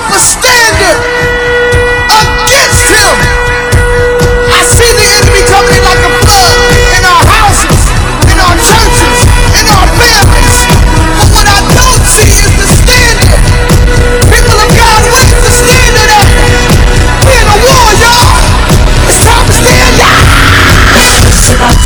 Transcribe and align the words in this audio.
up 0.00 0.37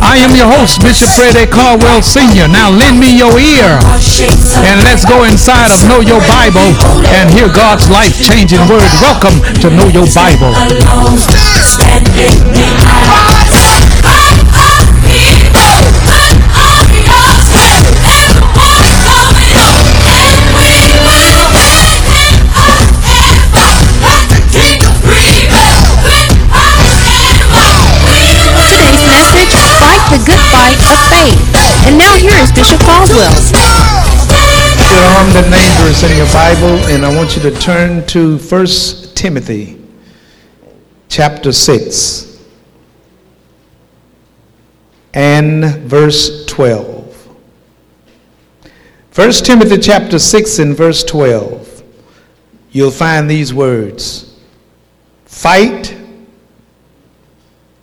I 0.00 0.18
am 0.22 0.34
your 0.36 0.46
host, 0.46 0.80
Bishop 0.82 1.08
Fred 1.10 1.36
A. 1.36 1.46
Caldwell 1.46 2.02
Sr. 2.02 2.48
Now 2.48 2.70
lend 2.70 2.98
me 3.00 3.16
your 3.16 3.34
ear 3.38 3.78
and 4.64 4.78
let's 4.84 5.04
go 5.04 5.24
inside 5.24 5.70
of 5.70 5.80
Know 5.88 6.00
Your 6.00 6.20
Bible 6.26 6.74
and 7.14 7.30
hear 7.30 7.48
God's 7.50 7.90
life-changing 7.90 8.60
word. 8.68 8.86
Welcome 9.02 9.42
to 9.60 9.70
Know 9.70 9.88
Your 9.88 10.06
Bible. 10.14 10.54
Bishop 32.58 32.80
Caldwell. 32.80 33.32
Armed 35.14 35.36
and 35.36 35.52
dangerous 35.52 36.02
in 36.02 36.16
your 36.16 36.26
Bible, 36.32 36.74
and 36.88 37.06
I 37.06 37.16
want 37.16 37.36
you 37.36 37.42
to 37.42 37.52
turn 37.52 38.04
to 38.08 38.36
1 38.36 38.66
Timothy 39.14 39.80
chapter 41.08 41.52
6 41.52 42.42
and 45.14 45.66
verse 45.88 46.46
12. 46.46 47.28
1 49.14 49.30
Timothy 49.30 49.78
chapter 49.78 50.18
6 50.18 50.58
and 50.58 50.76
verse 50.76 51.04
12. 51.04 51.84
You'll 52.72 52.90
find 52.90 53.30
these 53.30 53.54
words 53.54 54.36
Fight 55.26 55.96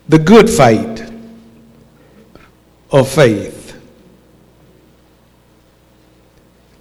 the 0.09 0.19
good 0.19 0.49
fight 0.49 1.09
of 2.91 3.07
faith. 3.07 3.54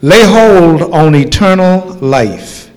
Lay 0.05 0.23
hold 0.23 0.83
on 0.93 1.15
eternal 1.15 1.95
life, 1.95 2.71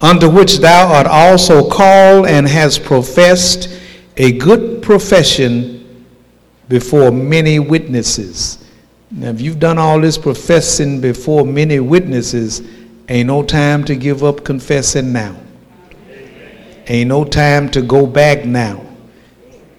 unto 0.00 0.26
which 0.26 0.56
thou 0.60 0.90
art 0.90 1.06
also 1.06 1.68
called 1.68 2.26
and 2.26 2.48
hast 2.48 2.82
professed 2.82 3.68
a 4.16 4.32
good 4.38 4.82
profession 4.82 6.06
before 6.70 7.10
many 7.10 7.58
witnesses. 7.58 8.64
Now, 9.10 9.28
if 9.28 9.42
you've 9.42 9.58
done 9.58 9.76
all 9.76 10.00
this 10.00 10.16
professing 10.16 10.98
before 10.98 11.44
many 11.44 11.78
witnesses, 11.78 12.62
ain't 13.10 13.26
no 13.26 13.42
time 13.42 13.84
to 13.84 13.94
give 13.96 14.24
up 14.24 14.44
confessing 14.44 15.12
now. 15.12 15.36
Ain't 16.86 17.10
no 17.10 17.22
time 17.22 17.68
to 17.72 17.82
go 17.82 18.06
back 18.06 18.46
now. 18.46 18.80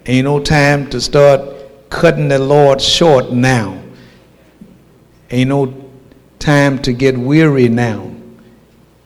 Ain't 0.05 0.25
no 0.25 0.39
time 0.41 0.91
to 0.91 1.01
start 1.01 1.89
cutting 1.89 2.27
the 2.27 2.37
Lord 2.37 2.79
short 2.79 3.31
now. 3.31 3.81
Ain't 5.31 5.49
no 5.49 5.85
time 6.39 6.79
to 6.83 6.93
get 6.93 7.17
weary 7.17 7.69
now. 7.69 8.11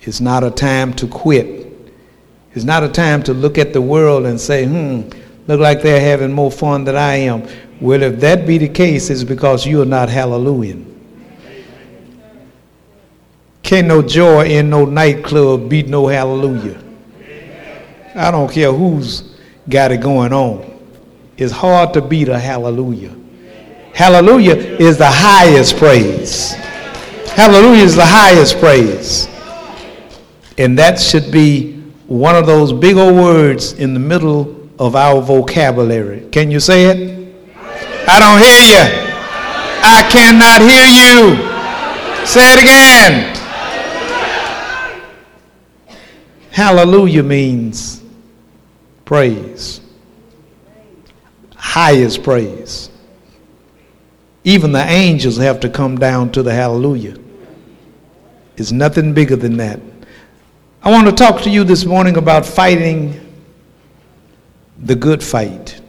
It's 0.02 0.20
not 0.20 0.44
a 0.44 0.52
time 0.52 0.94
to 0.96 1.08
quit. 1.08 1.68
It's 2.54 2.66
not 2.66 2.84
a 2.84 2.90
time 2.90 3.24
to 3.24 3.34
look 3.34 3.58
at 3.58 3.72
the 3.72 3.82
world 3.82 4.26
and 4.26 4.40
say, 4.40 4.66
hmm, 4.66 5.10
look 5.48 5.60
like 5.60 5.82
they're 5.82 6.02
having 6.02 6.34
more 6.34 6.52
fun 6.52 6.84
than 6.84 6.96
I 6.96 7.16
am. 7.16 7.48
Well, 7.80 8.02
if 8.04 8.20
that 8.20 8.46
be 8.46 8.58
the 8.58 8.68
case, 8.70 9.10
it's 9.10 9.24
because 9.24 9.66
you 9.66 9.82
are 9.82 9.86
not 9.86 10.10
hallelujah. 10.10 10.78
Can't 13.64 13.88
no 13.88 14.02
joy 14.02 14.48
in 14.48 14.70
no 14.70 14.86
nightclub 14.86 15.70
beat 15.70 15.88
no 15.88 16.08
hallelujah. 16.08 16.82
I 18.16 18.30
don't 18.32 18.52
care 18.52 18.72
who's 18.74 19.36
got 19.70 19.92
it 19.92 20.02
going 20.02 20.34
on. 20.34 20.68
It's 21.38 21.54
hard 21.54 21.94
to 21.94 22.02
beat 22.02 22.28
a 22.28 22.38
hallelujah. 22.38 23.16
Hallelujah 23.94 24.56
is 24.56 24.98
the 24.98 25.08
highest 25.08 25.78
praise. 25.78 26.54
Hallelujah 27.36 27.84
is 27.84 27.96
the 27.96 28.06
highest 28.06 28.60
praise. 28.60 29.28
And 30.58 30.78
that 30.78 31.00
should 31.00 31.32
be 31.32 31.74
one 32.08 32.36
of 32.36 32.46
those 32.46 32.72
big 32.74 32.98
old 32.98 33.16
words 33.16 33.74
in 33.74 33.94
the 33.94 34.00
middle 34.00 34.70
of 34.78 34.96
our 34.96 35.22
vocabulary. 35.22 36.28
Can 36.32 36.52
you 36.52 36.60
say 36.60 36.86
it? 36.86 37.34
I 38.08 38.20
don't 38.20 38.40
hear 38.40 38.62
you. 38.68 39.12
I 39.84 40.08
cannot 40.12 40.62
hear 40.62 40.86
you. 40.86 41.52
Say 42.26 42.54
it 42.54 42.62
again. 42.62 43.38
Hallelujah 46.52 47.24
means 47.24 48.04
praise, 49.06 49.82
highest 51.56 52.22
praise. 52.22 52.91
Even 54.44 54.72
the 54.72 54.84
angels 54.84 55.38
have 55.38 55.60
to 55.60 55.70
come 55.70 55.98
down 55.98 56.32
to 56.32 56.42
the 56.42 56.54
hallelujah. 56.54 57.16
It's 58.58 58.72
nothing 58.72 59.14
bigger 59.14 59.36
than 59.36 59.58
that. 59.58 59.80
I 60.84 60.90
want 60.90 61.08
to 61.08 61.14
talk 61.14 61.42
to 61.44 61.50
you 61.50 61.64
this 61.64 61.86
morning 61.86 62.18
about 62.18 62.46
fighting 62.46 63.20
the 64.80 64.96
good 64.96 65.24
fight. 65.24 65.80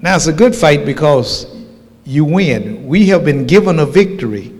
Now, 0.00 0.16
it's 0.16 0.26
a 0.26 0.32
good 0.32 0.54
fight 0.54 0.84
because 0.84 1.46
you 2.04 2.26
win. 2.26 2.86
We 2.86 3.06
have 3.06 3.24
been 3.24 3.46
given 3.46 3.78
a 3.78 3.86
victory 3.86 4.52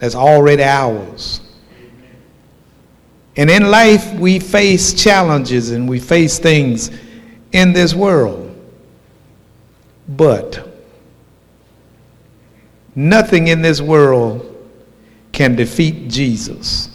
that's 0.00 0.16
already 0.16 0.64
ours. 0.64 1.40
And 3.36 3.48
in 3.48 3.70
life, 3.70 4.12
we 4.14 4.40
face 4.40 4.92
challenges 4.92 5.70
and 5.70 5.88
we 5.88 6.00
face 6.00 6.40
things 6.40 6.90
in 7.52 7.72
this 7.72 7.94
world. 7.94 8.47
But 10.08 10.66
nothing 12.94 13.48
in 13.48 13.62
this 13.62 13.80
world 13.80 14.44
can 15.32 15.54
defeat 15.54 16.08
Jesus. 16.08 16.88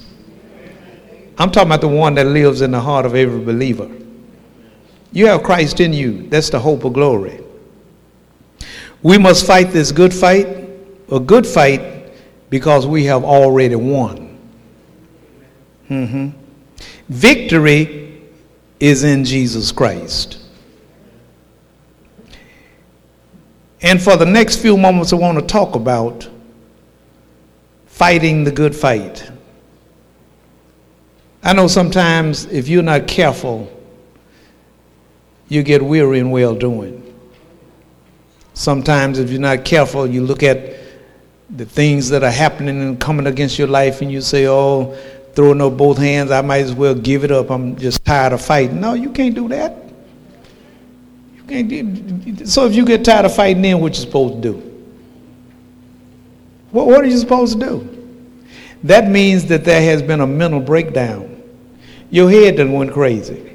I'm 1.38 1.52
talking 1.52 1.69
about 1.69 1.81
the 1.81 1.88
one 1.88 2.16
that 2.16 2.25
lives 2.25 2.62
in 2.62 2.72
the 2.72 2.81
heart 2.81 3.06
of 3.06 3.16
every 3.16 3.44
believer. 3.44 3.90
You 5.12 5.28
have 5.28 5.44
Christ 5.44 5.79
in 5.79 5.94
you. 5.94 6.28
That's 6.28 6.50
the 6.50 6.59
hope 6.59 6.84
of 6.84 6.94
glory. 6.94 7.40
We 9.03 9.18
must 9.18 9.46
fight 9.46 9.69
this 9.72 9.91
good 9.91 10.13
fight, 10.13 10.47
a 11.12 11.19
good 11.19 11.46
fight, 11.46 12.12
because 12.50 12.88
we 12.88 13.06
have 13.06 13.23
already 13.23 13.75
won. 13.75 14.38
hmm 15.88 16.29
Victory 17.09 18.22
is 18.79 19.03
in 19.03 19.26
Jesus 19.26 19.72
Christ. 19.72 20.42
And 23.84 24.02
for 24.02 24.16
the 24.16 24.26
next 24.26 24.62
few 24.62 24.78
moments, 24.78 25.12
I 25.12 25.18
want 25.18 25.38
to 25.38 25.46
talk 25.46 25.76
about 25.76 26.28
fighting 27.85 28.46
the 28.46 28.52
good 28.52 28.74
fight. 28.74 29.30
I 31.44 31.52
know 31.52 31.68
sometimes 31.68 32.46
if 32.46 32.70
you're 32.70 32.82
not 32.82 33.08
careful, 33.08 33.70
you 35.50 35.62
get 35.64 35.82
weary 35.84 36.20
in 36.20 36.32
well 36.32 36.56
doing. 36.56 37.02
Sometimes, 38.53 39.20
if 39.20 39.30
you're 39.30 39.41
not 39.41 39.66
careful, 39.66 40.08
you 40.08 40.24
look 40.24 40.44
at 40.44 40.76
the 41.50 41.66
things 41.66 42.08
that 42.09 42.24
are 42.24 42.32
happening 42.32 42.82
and 42.82 43.00
coming 43.00 43.28
against 43.28 43.59
your 43.59 43.68
life, 43.68 44.02
and 44.02 44.09
you 44.12 44.22
say, 44.22 44.47
Oh, 44.47 44.96
throwing 45.34 45.59
up 45.59 45.76
both 45.76 45.97
hands, 45.97 46.32
I 46.32 46.41
might 46.41 46.62
as 46.62 46.74
well 46.74 46.96
give 46.96 47.26
it 47.26 47.32
up. 47.32 47.52
I'm 47.52 47.76
just 47.76 48.06
tired 48.06 48.32
of 48.32 48.41
fighting. 48.41 48.79
No, 48.79 48.94
you 48.94 49.12
can't 49.12 49.36
do 49.36 49.50
that. 49.50 49.83
So, 52.45 52.66
if 52.66 52.75
you 52.75 52.85
get 52.85 53.03
tired 53.03 53.25
of 53.25 53.35
fighting, 53.35 53.61
then 53.61 53.79
what 53.79 53.93
you 53.95 54.01
supposed 54.01 54.41
to 54.41 54.41
do? 54.41 54.53
What, 56.72 56.87
what 56.87 57.01
are 57.01 57.07
you 57.07 57.17
supposed 57.17 57.59
to 57.59 57.66
do? 57.66 58.45
That 58.84 59.09
means 59.09 59.45
that 59.45 59.63
there 59.63 59.81
has 59.81 60.01
been 60.01 60.22
a 60.22 60.28
mental 60.28 60.59
breakdown. 60.59 61.41
Your 62.09 62.29
head 62.29 62.57
done 62.57 62.73
went 62.73 62.93
crazy. 62.93 63.51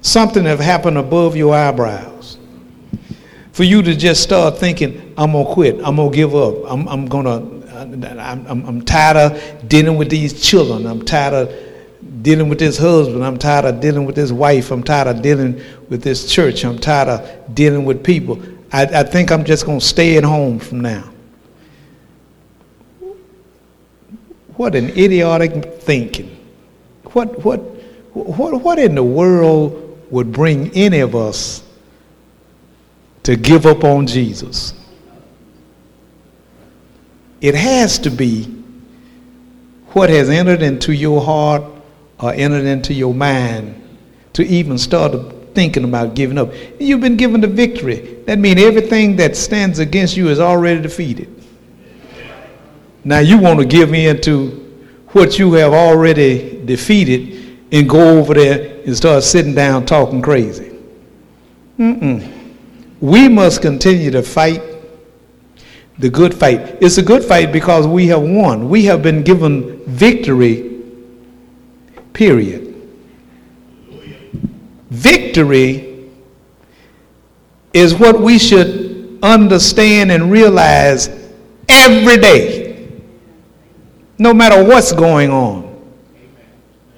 Something 0.00 0.44
have 0.44 0.60
happened 0.60 0.98
above 0.98 1.36
your 1.36 1.54
eyebrows. 1.54 2.38
for 3.54 3.62
you 3.62 3.82
to 3.82 3.94
just 3.94 4.20
start 4.20 4.58
thinking, 4.58 5.14
I'm 5.16 5.30
going 5.30 5.46
to 5.46 5.52
quit, 5.52 5.76
I'm 5.84 5.94
going 5.94 6.10
to 6.10 6.16
give 6.16 6.34
up, 6.34 6.56
I'm, 6.66 6.88
I'm 6.88 7.06
going 7.06 7.24
to, 7.24 7.78
I'm, 7.78 8.46
I'm, 8.48 8.66
I'm 8.66 8.82
tired 8.82 9.16
of 9.16 9.68
dealing 9.68 9.96
with 9.96 10.10
these 10.10 10.42
children, 10.42 10.86
I'm 10.86 11.04
tired 11.04 11.34
of 11.34 11.73
dealing 12.22 12.48
with 12.48 12.58
this 12.58 12.78
husband, 12.78 13.24
I'm 13.24 13.38
tired 13.38 13.64
of 13.64 13.80
dealing 13.80 14.04
with 14.04 14.14
this 14.14 14.32
wife, 14.32 14.70
I'm 14.70 14.82
tired 14.82 15.08
of 15.08 15.22
dealing 15.22 15.60
with 15.88 16.02
this 16.02 16.30
church, 16.30 16.64
I'm 16.64 16.78
tired 16.78 17.08
of 17.08 17.54
dealing 17.54 17.84
with 17.84 18.02
people. 18.02 18.40
I, 18.72 18.82
I 18.82 19.02
think 19.02 19.30
I'm 19.30 19.44
just 19.44 19.66
going 19.66 19.80
to 19.80 19.84
stay 19.84 20.16
at 20.16 20.24
home 20.24 20.58
from 20.58 20.80
now. 20.80 21.10
What 24.56 24.74
an 24.74 24.90
idiotic 24.90 25.80
thinking. 25.80 26.36
What, 27.12 27.44
what, 27.44 27.58
what, 28.14 28.62
what 28.62 28.78
in 28.78 28.94
the 28.94 29.02
world 29.02 30.00
would 30.10 30.32
bring 30.32 30.70
any 30.74 31.00
of 31.00 31.14
us 31.14 31.62
to 33.24 33.36
give 33.36 33.66
up 33.66 33.84
on 33.84 34.06
Jesus? 34.06 34.74
It 37.40 37.54
has 37.54 37.98
to 38.00 38.10
be 38.10 38.44
what 39.88 40.08
has 40.10 40.30
entered 40.30 40.62
into 40.62 40.92
your 40.92 41.20
heart 41.20 41.62
or 42.20 42.32
entered 42.32 42.64
into 42.64 42.94
your 42.94 43.14
mind 43.14 43.80
to 44.34 44.44
even 44.44 44.78
start 44.78 45.14
thinking 45.54 45.84
about 45.84 46.14
giving 46.14 46.38
up. 46.38 46.52
You've 46.80 47.00
been 47.00 47.16
given 47.16 47.40
the 47.40 47.46
victory. 47.46 48.22
That 48.26 48.38
means 48.38 48.60
everything 48.60 49.16
that 49.16 49.36
stands 49.36 49.78
against 49.78 50.16
you 50.16 50.28
is 50.28 50.40
already 50.40 50.80
defeated. 50.80 51.30
Now 53.04 53.18
you 53.18 53.38
want 53.38 53.60
to 53.60 53.66
give 53.66 53.92
in 53.94 54.20
to 54.22 54.60
what 55.08 55.38
you 55.38 55.52
have 55.52 55.72
already 55.72 56.64
defeated 56.64 57.60
and 57.70 57.88
go 57.88 58.18
over 58.18 58.34
there 58.34 58.82
and 58.84 58.96
start 58.96 59.22
sitting 59.22 59.54
down 59.54 59.86
talking 59.86 60.22
crazy. 60.22 60.76
Mm-mm. 61.78 62.30
We 63.00 63.28
must 63.28 63.62
continue 63.62 64.10
to 64.10 64.22
fight 64.22 64.62
the 65.98 66.08
good 66.08 66.34
fight. 66.34 66.78
It's 66.80 66.98
a 66.98 67.02
good 67.02 67.22
fight 67.22 67.52
because 67.52 67.86
we 67.86 68.06
have 68.08 68.22
won. 68.22 68.68
We 68.68 68.84
have 68.86 69.02
been 69.02 69.22
given 69.22 69.84
victory, 69.84 70.73
period. 72.14 72.70
Victory 74.88 76.08
is 77.74 77.94
what 77.94 78.18
we 78.18 78.38
should 78.38 79.18
understand 79.22 80.10
and 80.10 80.30
realize 80.30 81.08
every 81.68 82.16
day 82.16 82.64
no 84.18 84.32
matter 84.32 84.62
what's 84.64 84.92
going 84.92 85.30
on. 85.30 85.62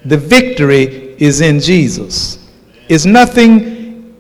The 0.05 0.19
victory 0.19 1.17
is 1.19 1.41
in 1.41 1.59
Jesus. 1.59 2.47
Is 2.89 3.07
nothing 3.07 4.15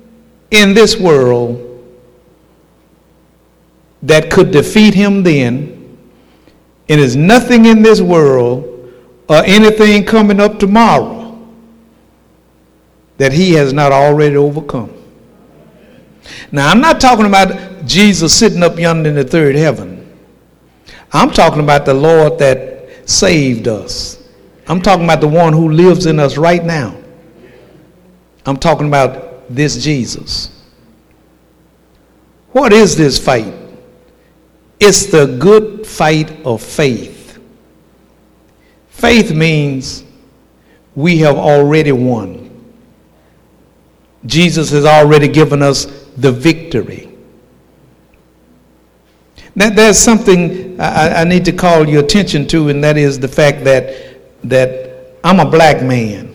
in 0.51 0.75
this 0.75 0.97
world 0.97 1.63
that 4.03 4.31
could 4.31 4.51
defeat 4.51 4.95
him 4.95 5.23
then, 5.23 5.99
and 6.89 7.01
is 7.01 7.17
nothing 7.17 7.67
in 7.67 7.83
this 7.83 8.01
world 8.01 8.66
or 9.29 9.43
anything 9.45 10.05
coming 10.05 10.41
up 10.41 10.59
tomorrow 10.59 11.39
that 13.19 13.33
he 13.33 13.53
has 13.53 13.73
not 13.73 13.93
already 13.93 14.37
overcome. 14.37 14.93
Now, 16.53 16.71
I'm 16.71 16.81
not 16.81 17.01
talking 17.01 17.27
about 17.27 17.87
Jesus 17.87 18.37
sitting 18.37 18.63
up 18.63 18.79
yonder 18.79 19.09
in 19.09 19.15
the 19.15 19.25
third 19.25 19.57
heaven. 19.57 19.97
I'm 21.13 21.31
talking 21.31 21.61
about 21.61 21.87
the 21.87 21.95
Lord 21.95 22.39
that 22.39 23.09
saved 23.09 23.69
us. 23.69 24.23
I'm 24.69 24.83
talking 24.83 25.05
about 25.05 25.21
the 25.21 25.29
one 25.29 25.53
who 25.53 25.71
lives 25.71 26.07
in 26.07 26.19
us 26.19 26.37
right 26.37 26.65
now. 26.65 26.97
I'm 28.45 28.57
talking 28.57 28.89
about 28.89 29.49
this 29.49 29.83
Jesus. 29.83 30.51
What 32.53 32.73
is 32.73 32.97
this 32.97 33.19
fight? 33.19 33.55
It's 34.81 35.07
the 35.07 35.37
good 35.39 35.87
fight 35.87 36.45
of 36.45 36.63
faith. 36.63 37.16
Faith 38.97 39.31
means 39.35 40.05
we 40.95 41.19
have 41.19 41.37
already 41.37 41.93
won. 41.93 42.51
Jesus 44.25 44.71
has 44.71 44.87
already 44.87 45.29
given 45.29 45.61
us 45.61 45.85
the 46.17 46.33
victory. 46.33 47.15
Now, 49.55 49.69
there's 49.69 49.99
something 49.99 50.81
I, 50.81 51.21
I 51.21 51.25
need 51.25 51.45
to 51.45 51.53
call 51.53 51.87
your 51.87 52.05
attention 52.05 52.49
to, 52.49 52.71
and 52.71 52.83
that 52.83 52.97
is 52.97 53.19
the 53.19 53.29
fact 53.29 53.65
that, 53.65 54.19
that 54.45 55.19
I'm 55.23 55.41
a 55.41 55.51
black 55.51 55.83
man. 55.83 56.33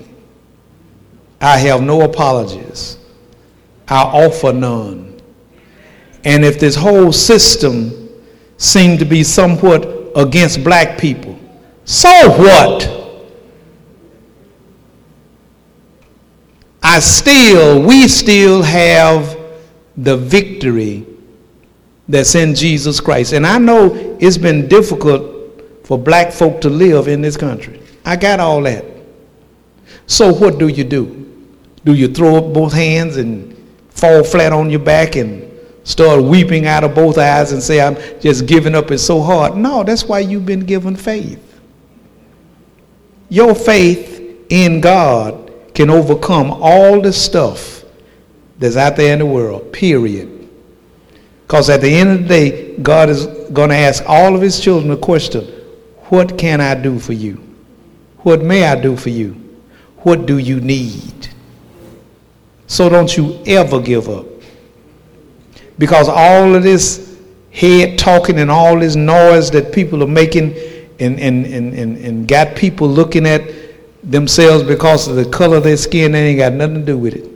I 1.42 1.58
have 1.58 1.82
no 1.82 2.02
apologies. 2.02 3.00
I 3.88 4.04
offer 4.04 4.54
none. 4.54 5.20
And 6.26 6.46
if 6.46 6.60
this 6.60 6.76
whole 6.76 7.12
system 7.12 8.08
seemed 8.58 9.00
to 9.00 9.06
be 9.06 9.24
somewhat 9.24 10.12
against 10.16 10.64
black 10.64 11.00
people, 11.00 11.40
so 11.92 12.30
what? 12.40 12.90
I 16.82 17.00
still, 17.02 17.86
we 17.86 18.08
still 18.08 18.62
have 18.62 19.38
the 19.98 20.16
victory 20.16 21.06
that's 22.08 22.34
in 22.34 22.56
Jesus 22.56 23.02
Christ. 23.02 23.34
And 23.34 23.46
I 23.46 23.58
know 23.58 23.94
it's 24.22 24.38
been 24.38 24.70
difficult 24.70 25.86
for 25.86 25.98
black 25.98 26.32
folk 26.32 26.62
to 26.62 26.70
live 26.70 27.10
in 27.10 27.22
this 27.22 27.36
country. 27.36 27.82
I 28.06 28.16
got 28.16 28.40
all 28.40 28.62
that. 28.62 28.86
So 30.06 30.32
what 30.32 30.60
do 30.60 30.70
you 30.70 30.86
do? 30.86 31.30
Do 31.84 31.94
you 31.94 32.08
throw 32.08 32.38
up 32.38 32.54
both 32.54 32.72
hands 32.72 33.18
and 33.18 33.54
fall 33.90 34.24
flat 34.24 34.54
on 34.54 34.70
your 34.70 34.80
back 34.80 35.18
and 35.18 35.46
start 35.84 36.24
weeping 36.24 36.68
out 36.68 36.86
of 36.86 36.96
both 36.96 37.18
eyes 37.18 37.52
and 37.52 37.62
say, 37.62 37.82
I'm 37.82 37.98
just 38.22 38.46
giving 38.46 38.76
up, 38.76 38.92
it's 38.92 39.04
so 39.04 39.22
hard? 39.22 39.58
No, 39.58 39.84
that's 39.84 40.06
why 40.06 40.20
you've 40.20 40.46
been 40.46 40.62
given 40.62 40.96
faith. 40.96 41.51
Your 43.32 43.56
faith 43.56 44.46
in 44.50 44.82
God 44.82 45.54
can 45.74 45.90
overcome 45.90 46.52
all 46.52 47.00
the 47.00 47.14
stuff 47.14 47.86
that's 48.60 48.76
out 48.76 48.98
there 48.98 49.14
in 49.14 49.20
the 49.20 49.26
world, 49.26 49.72
period. 49.72 50.50
Because 51.48 51.70
at 51.70 51.80
the 51.80 51.88
end 51.88 52.10
of 52.10 52.22
the 52.24 52.28
day, 52.28 52.78
God 52.80 53.10
is 53.10 53.28
going 53.54 53.70
to 53.70 53.76
ask 53.78 54.04
all 54.06 54.36
of 54.36 54.42
his 54.42 54.60
children 54.60 54.92
a 54.92 54.98
question 54.98 55.46
What 56.10 56.38
can 56.38 56.60
I 56.60 56.76
do 56.76 57.00
for 57.00 57.14
you? 57.14 57.36
What 58.18 58.42
may 58.42 58.66
I 58.66 58.76
do 58.76 58.98
for 58.98 59.10
you? 59.10 59.32
What 60.00 60.26
do 60.26 60.38
you 60.38 60.60
need? 60.60 61.30
So 62.68 62.90
don't 62.90 63.16
you 63.16 63.42
ever 63.46 63.80
give 63.80 64.10
up. 64.10 64.26
Because 65.78 66.10
all 66.10 66.54
of 66.54 66.64
this 66.64 67.18
head 67.52 67.98
talking 67.98 68.40
and 68.40 68.52
all 68.52 68.78
this 68.78 68.98
noise 68.98 69.52
that 69.52 69.72
people 69.72 70.04
are 70.04 70.08
making 70.08 70.54
and, 71.02 71.20
and, 71.20 71.46
and, 71.46 71.74
and, 71.74 71.98
and 71.98 72.28
got 72.28 72.56
people 72.56 72.88
looking 72.88 73.26
at 73.26 73.42
themselves 74.04 74.64
because 74.64 75.08
of 75.08 75.16
the 75.16 75.26
color 75.26 75.58
of 75.58 75.64
their 75.64 75.78
skin, 75.78 76.12
they 76.12 76.30
ain't 76.30 76.40
got 76.40 76.54
nothing 76.54 76.76
to 76.76 76.86
do 76.86 76.98
with 76.98 77.16
it 77.16 77.28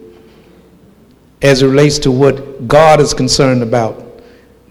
as 1.41 1.61
it 1.61 1.67
relates 1.67 1.99
to 1.99 2.11
what 2.11 2.67
God 2.67 2.99
is 2.99 3.13
concerned 3.13 3.61
about. 3.61 4.03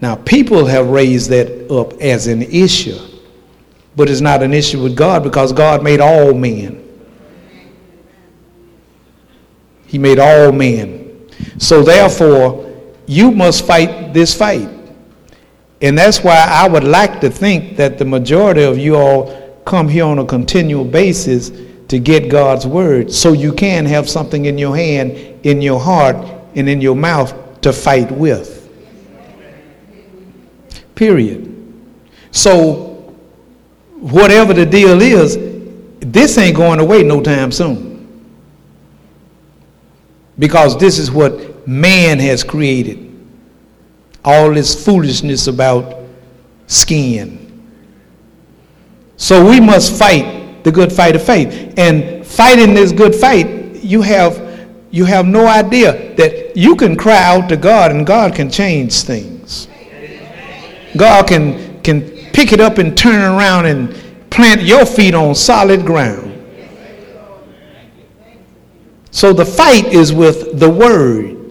Now, 0.01 0.15
people 0.15 0.65
have 0.65 0.89
raised 0.89 1.29
that 1.29 1.71
up 1.71 1.93
as 2.01 2.27
an 2.27 2.41
issue, 2.41 2.99
but 3.95 4.09
it's 4.09 4.21
not 4.21 4.43
an 4.43 4.53
issue 4.53 4.81
with 4.81 4.95
God 4.95 5.23
because 5.23 5.53
God 5.53 5.83
made 5.83 6.01
all 6.01 6.33
men. 6.33 6.81
He 9.87 9.97
made 9.97 10.19
all 10.19 10.51
men. 10.51 11.29
So, 11.57 11.81
therefore, 11.81 12.73
you 13.05 13.31
must 13.31 13.65
fight 13.65 14.13
this 14.13 14.33
fight. 14.33 14.74
And 15.81 15.97
that's 15.97 16.23
why 16.23 16.45
I 16.47 16.67
would 16.67 16.83
like 16.83 17.19
to 17.21 17.29
think 17.29 17.75
that 17.77 17.97
the 17.97 18.05
majority 18.05 18.63
of 18.63 18.77
you 18.77 18.95
all 18.95 19.61
come 19.65 19.89
here 19.89 20.05
on 20.05 20.19
a 20.19 20.25
continual 20.25 20.85
basis 20.85 21.51
to 21.87 21.99
get 21.99 22.29
God's 22.29 22.65
word 22.65 23.11
so 23.11 23.33
you 23.33 23.53
can 23.53 23.85
have 23.85 24.09
something 24.09 24.45
in 24.45 24.57
your 24.57 24.75
hand, 24.75 25.11
in 25.43 25.61
your 25.61 25.79
heart, 25.79 26.15
and 26.55 26.69
in 26.69 26.81
your 26.81 26.95
mouth 26.95 27.61
to 27.61 27.73
fight 27.73 28.11
with. 28.11 28.61
Period. 30.95 31.51
So, 32.31 33.13
whatever 33.99 34.53
the 34.53 34.65
deal 34.65 35.01
is, 35.01 35.37
this 35.99 36.37
ain't 36.37 36.55
going 36.55 36.79
away 36.79 37.03
no 37.03 37.21
time 37.21 37.51
soon. 37.51 37.93
Because 40.39 40.77
this 40.77 40.99
is 40.99 41.11
what 41.11 41.67
man 41.67 42.19
has 42.19 42.43
created. 42.43 43.04
All 44.25 44.53
this 44.53 44.83
foolishness 44.83 45.47
about 45.47 46.03
skin. 46.67 47.41
So 49.17 49.47
we 49.47 49.61
must 49.61 49.97
fight 49.97 50.63
the 50.63 50.71
good 50.71 50.91
fight 50.91 51.15
of 51.15 51.23
faith. 51.23 51.73
And 51.77 52.25
fighting 52.25 52.73
this 52.73 52.91
good 52.91 53.15
fight, 53.15 53.47
you 53.75 54.01
have 54.01 54.45
you 54.95 55.03
have 55.03 55.25
no 55.25 55.45
idea 55.45 56.15
that 56.15 56.55
you 56.55 56.75
can 56.77 56.95
cry 56.95 57.21
out 57.21 57.49
to 57.49 57.57
God 57.57 57.91
and 57.91 58.07
God 58.07 58.33
can 58.33 58.49
change 58.49 59.01
things. 59.01 59.67
God 60.95 61.27
can, 61.27 61.81
can 61.81 62.01
pick 62.31 62.53
it 62.53 62.61
up 62.61 62.77
and 62.77 62.97
turn 62.97 63.21
around 63.21 63.65
and 63.65 63.93
plant 64.29 64.61
your 64.61 64.85
feet 64.85 65.13
on 65.13 65.35
solid 65.35 65.85
ground. 65.85 66.31
So 69.11 69.33
the 69.33 69.45
fight 69.45 69.87
is 69.87 70.13
with 70.13 70.59
the 70.59 70.69
word. 70.69 71.44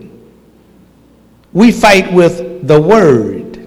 We 1.55 1.73
fight 1.73 2.13
with 2.13 2.69
the 2.69 2.79
word. 2.79 3.67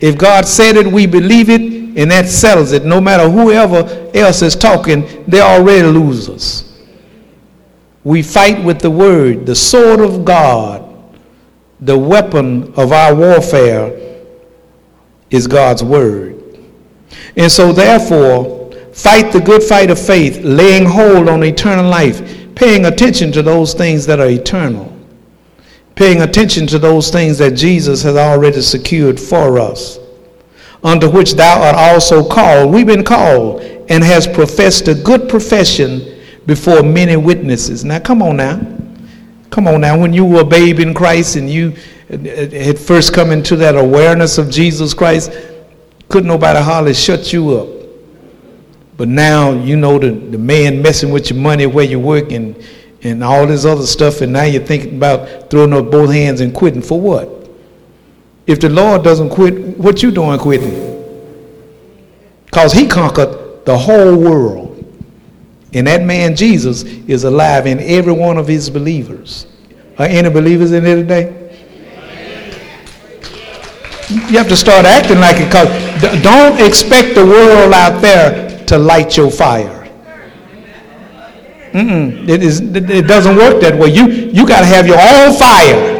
If 0.00 0.18
God 0.18 0.46
said 0.46 0.76
it, 0.76 0.86
we 0.86 1.06
believe 1.06 1.48
it, 1.48 1.60
and 1.60 2.10
that 2.10 2.26
settles 2.26 2.72
it. 2.72 2.84
No 2.84 3.00
matter 3.00 3.28
whoever 3.28 4.10
else 4.14 4.42
is 4.42 4.56
talking, 4.56 5.24
they're 5.28 5.42
already 5.42 5.86
losers. 5.86 6.66
We 8.02 8.22
fight 8.22 8.64
with 8.64 8.80
the 8.80 8.90
word, 8.90 9.46
the 9.46 9.54
sword 9.54 10.00
of 10.00 10.24
God, 10.24 10.86
the 11.80 11.98
weapon 11.98 12.72
of 12.74 12.92
our 12.92 13.14
warfare 13.14 14.24
is 15.30 15.46
God's 15.46 15.84
word. 15.84 16.36
And 17.36 17.50
so, 17.50 17.72
therefore, 17.72 18.72
fight 18.92 19.32
the 19.32 19.40
good 19.40 19.62
fight 19.62 19.90
of 19.90 19.98
faith, 19.98 20.40
laying 20.42 20.86
hold 20.86 21.28
on 21.28 21.44
eternal 21.44 21.88
life, 21.88 22.54
paying 22.54 22.86
attention 22.86 23.32
to 23.32 23.42
those 23.42 23.74
things 23.74 24.06
that 24.06 24.20
are 24.20 24.28
eternal, 24.28 24.94
paying 26.00 26.22
attention 26.22 26.66
to 26.66 26.78
those 26.78 27.10
things 27.10 27.36
that 27.36 27.50
Jesus 27.50 28.02
has 28.02 28.16
already 28.16 28.62
secured 28.62 29.20
for 29.20 29.58
us, 29.58 29.98
unto 30.82 31.10
which 31.10 31.34
thou 31.34 31.60
art 31.60 31.76
also 31.76 32.26
called. 32.26 32.72
We've 32.72 32.86
been 32.86 33.04
called 33.04 33.60
and 33.60 34.02
has 34.02 34.26
professed 34.26 34.88
a 34.88 34.94
good 34.94 35.28
profession 35.28 36.18
before 36.46 36.82
many 36.82 37.18
witnesses. 37.18 37.84
Now, 37.84 37.98
come 37.98 38.22
on 38.22 38.38
now. 38.38 38.58
Come 39.50 39.68
on 39.68 39.82
now. 39.82 39.98
When 39.98 40.14
you 40.14 40.24
were 40.24 40.40
a 40.40 40.44
babe 40.44 40.80
in 40.80 40.94
Christ 40.94 41.36
and 41.36 41.50
you 41.50 41.74
uh, 42.10 42.14
uh, 42.14 42.48
had 42.48 42.78
first 42.78 43.12
come 43.12 43.30
into 43.30 43.54
that 43.56 43.76
awareness 43.76 44.38
of 44.38 44.48
Jesus 44.48 44.94
Christ, 44.94 45.30
couldn't 46.08 46.28
nobody 46.28 46.60
hardly 46.60 46.94
shut 46.94 47.30
you 47.30 47.58
up. 47.58 47.68
But 48.96 49.08
now 49.08 49.52
you 49.52 49.76
know 49.76 49.98
the, 49.98 50.12
the 50.12 50.38
man 50.38 50.80
messing 50.80 51.10
with 51.10 51.28
your 51.28 51.38
money 51.38 51.66
where 51.66 51.84
you 51.84 52.00
work 52.00 52.32
and, 52.32 52.56
and 53.02 53.24
all 53.24 53.46
this 53.46 53.64
other 53.64 53.86
stuff, 53.86 54.20
and 54.20 54.32
now 54.32 54.44
you're 54.44 54.62
thinking 54.62 54.96
about 54.96 55.50
throwing 55.50 55.72
up 55.72 55.90
both 55.90 56.12
hands 56.12 56.40
and 56.40 56.54
quitting 56.54 56.82
for 56.82 57.00
what? 57.00 57.48
If 58.46 58.60
the 58.60 58.68
Lord 58.68 59.02
doesn't 59.02 59.30
quit, 59.30 59.78
what 59.78 60.02
you 60.02 60.10
doing 60.10 60.38
quitting? 60.38 60.88
Because 62.46 62.72
he 62.72 62.86
conquered 62.86 63.64
the 63.64 63.78
whole 63.78 64.16
world. 64.16 64.66
And 65.72 65.86
that 65.86 66.02
man 66.02 66.34
Jesus 66.34 66.82
is 66.82 67.24
alive 67.24 67.66
in 67.66 67.78
every 67.80 68.12
one 68.12 68.36
of 68.38 68.48
his 68.48 68.68
believers. 68.68 69.46
Are 69.98 70.06
any 70.06 70.28
believers 70.28 70.72
in 70.72 70.84
here 70.84 70.96
today? 70.96 71.36
You 74.10 74.38
have 74.38 74.48
to 74.48 74.56
start 74.56 74.84
acting 74.84 75.20
like 75.20 75.36
it 75.38 75.44
because 75.44 76.22
don't 76.22 76.60
expect 76.60 77.14
the 77.14 77.24
world 77.24 77.72
out 77.72 78.00
there 78.02 78.64
to 78.66 78.76
light 78.76 79.16
your 79.16 79.30
fire. 79.30 79.79
Mm-mm. 81.72 82.28
It, 82.28 82.42
is, 82.42 82.60
it 82.60 83.06
doesn't 83.06 83.36
work 83.36 83.60
that 83.60 83.78
way. 83.78 83.90
You, 83.90 84.06
you 84.06 84.46
got 84.46 84.60
to 84.60 84.66
have 84.66 84.86
your 84.86 84.98
own 84.98 85.38
fire. 85.38 85.98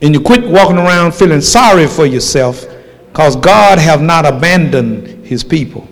And 0.00 0.14
you 0.14 0.20
quit 0.20 0.46
walking 0.48 0.76
around 0.76 1.12
feeling 1.14 1.40
sorry 1.40 1.86
for 1.86 2.06
yourself 2.06 2.66
because 3.08 3.36
God 3.36 3.78
have 3.78 4.02
not 4.02 4.24
abandoned 4.24 5.26
his 5.26 5.44
people. 5.44 5.88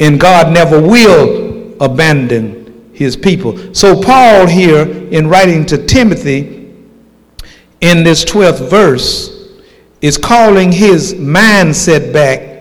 And 0.00 0.18
God 0.18 0.52
never 0.52 0.80
will 0.80 1.76
abandon 1.80 2.90
his 2.92 3.16
people. 3.16 3.74
So 3.74 4.00
Paul 4.00 4.46
here 4.46 4.86
in 4.86 5.28
writing 5.28 5.66
to 5.66 5.84
Timothy 5.86 6.72
in 7.80 8.02
this 8.02 8.24
12th 8.24 8.68
verse 8.70 9.60
is 10.00 10.18
calling 10.18 10.70
his 10.70 11.14
mindset 11.14 12.12
back 12.12 12.53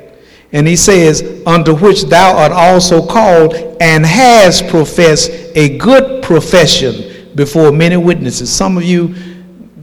and 0.53 0.67
he 0.67 0.75
says, 0.75 1.43
Unto 1.47 1.75
which 1.75 2.03
thou 2.03 2.37
art 2.37 2.51
also 2.51 3.05
called, 3.05 3.55
and 3.81 4.05
has 4.05 4.61
professed 4.61 5.31
a 5.55 5.77
good 5.79 6.23
profession 6.23 7.33
before 7.35 7.71
many 7.71 7.97
witnesses. 7.97 8.53
Some 8.53 8.77
of 8.77 8.83
you, 8.83 9.15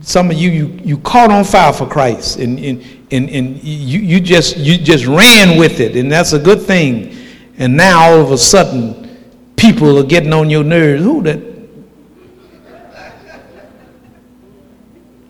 some 0.00 0.30
of 0.30 0.36
you, 0.36 0.50
you, 0.50 0.66
you 0.84 0.98
caught 0.98 1.32
on 1.32 1.42
fire 1.42 1.72
for 1.72 1.88
Christ, 1.88 2.38
and, 2.38 2.58
and, 2.60 2.84
and, 3.10 3.28
and 3.28 3.62
you, 3.64 3.98
you, 3.98 4.20
just, 4.20 4.56
you 4.56 4.78
just 4.78 5.06
ran 5.06 5.58
with 5.58 5.80
it, 5.80 5.96
and 5.96 6.10
that's 6.10 6.32
a 6.32 6.38
good 6.38 6.62
thing. 6.62 7.16
And 7.58 7.76
now 7.76 8.08
all 8.08 8.20
of 8.20 8.30
a 8.30 8.38
sudden, 8.38 9.34
people 9.56 9.98
are 9.98 10.04
getting 10.04 10.32
on 10.32 10.48
your 10.48 10.64
nerves. 10.64 11.02
Who 11.02 11.20
that? 11.22 11.38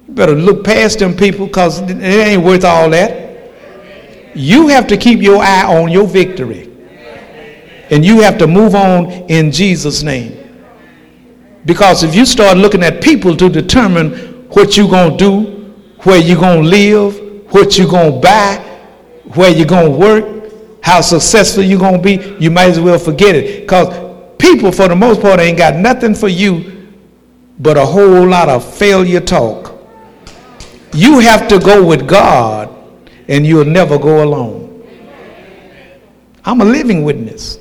You 0.07 0.15
better 0.15 0.35
look 0.35 0.65
past 0.65 0.99
them 0.99 1.17
people 1.17 1.47
because 1.47 1.81
it 1.81 2.03
ain't 2.03 2.45
worth 2.45 2.65
all 2.65 2.91
that. 2.91 3.30
You 4.41 4.69
have 4.69 4.87
to 4.87 4.97
keep 4.97 5.21
your 5.21 5.43
eye 5.43 5.65
on 5.65 5.91
your 5.91 6.07
victory. 6.07 6.67
And 7.91 8.05
you 8.05 8.21
have 8.21 8.39
to 8.39 8.47
move 8.47 8.75
on 8.75 9.11
in 9.29 9.53
Jesus' 9.53 10.03
name. 10.03 10.37
Because 11.67 12.03
if 12.03 12.15
you 12.15 12.25
start 12.25 12.57
looking 12.57 12.83
at 12.83 13.03
people 13.03 13.37
to 13.37 13.49
determine 13.49 14.13
what 14.49 14.77
you're 14.77 14.89
going 14.89 15.17
to 15.17 15.17
do, 15.17 15.75
where 16.05 16.19
you're 16.19 16.41
going 16.41 16.63
to 16.63 16.69
live, 16.69 17.53
what 17.53 17.77
you're 17.77 17.91
going 17.91 18.15
to 18.15 18.19
buy, 18.21 18.57
where 19.35 19.51
you're 19.51 19.67
going 19.67 19.93
to 19.93 19.99
work, 19.99 20.53
how 20.83 21.03
successful 21.03 21.63
you're 21.63 21.79
going 21.79 22.01
to 22.01 22.03
be, 22.03 22.37
you 22.43 22.51
might 22.51 22.71
as 22.71 22.81
well 22.81 22.99
forget 22.99 23.35
it. 23.35 23.61
Because 23.61 23.89
people, 24.39 24.73
for 24.73 24.89
the 24.89 24.97
most 24.97 25.21
part, 25.21 25.39
ain't 25.39 25.59
got 25.59 25.77
nothing 25.77 26.15
for 26.15 26.29
you 26.29 26.89
but 27.59 27.77
a 27.77 27.85
whole 27.85 28.27
lot 28.27 28.49
of 28.49 28.65
failure 28.75 29.21
talk. 29.21 29.79
You 30.95 31.19
have 31.19 31.47
to 31.49 31.59
go 31.59 31.85
with 31.85 32.09
God, 32.09 32.75
and 33.31 33.47
you'll 33.47 33.65
never 33.65 33.97
go 33.99 34.23
alone. 34.23 34.67
I'm 36.45 36.61
a 36.61 36.65
living 36.65 37.05
witness. 37.05 37.59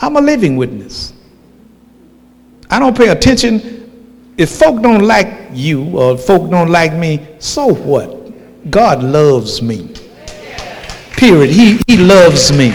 I'm 0.00 0.16
a 0.16 0.20
living 0.20 0.56
witness. 0.56 1.14
I 2.70 2.78
don't 2.78 2.96
pay 2.96 3.08
attention 3.08 3.84
if 4.36 4.50
folk 4.50 4.82
don't 4.82 5.02
like 5.04 5.50
you 5.52 5.96
or 5.96 6.18
folk 6.18 6.50
don't 6.50 6.70
like 6.70 6.92
me, 6.92 7.26
so 7.38 7.72
what? 7.72 8.70
God 8.70 9.02
loves 9.02 9.62
me. 9.62 9.94
Period. 11.12 11.50
He, 11.50 11.80
he 11.86 11.96
loves 11.96 12.52
me. 12.52 12.72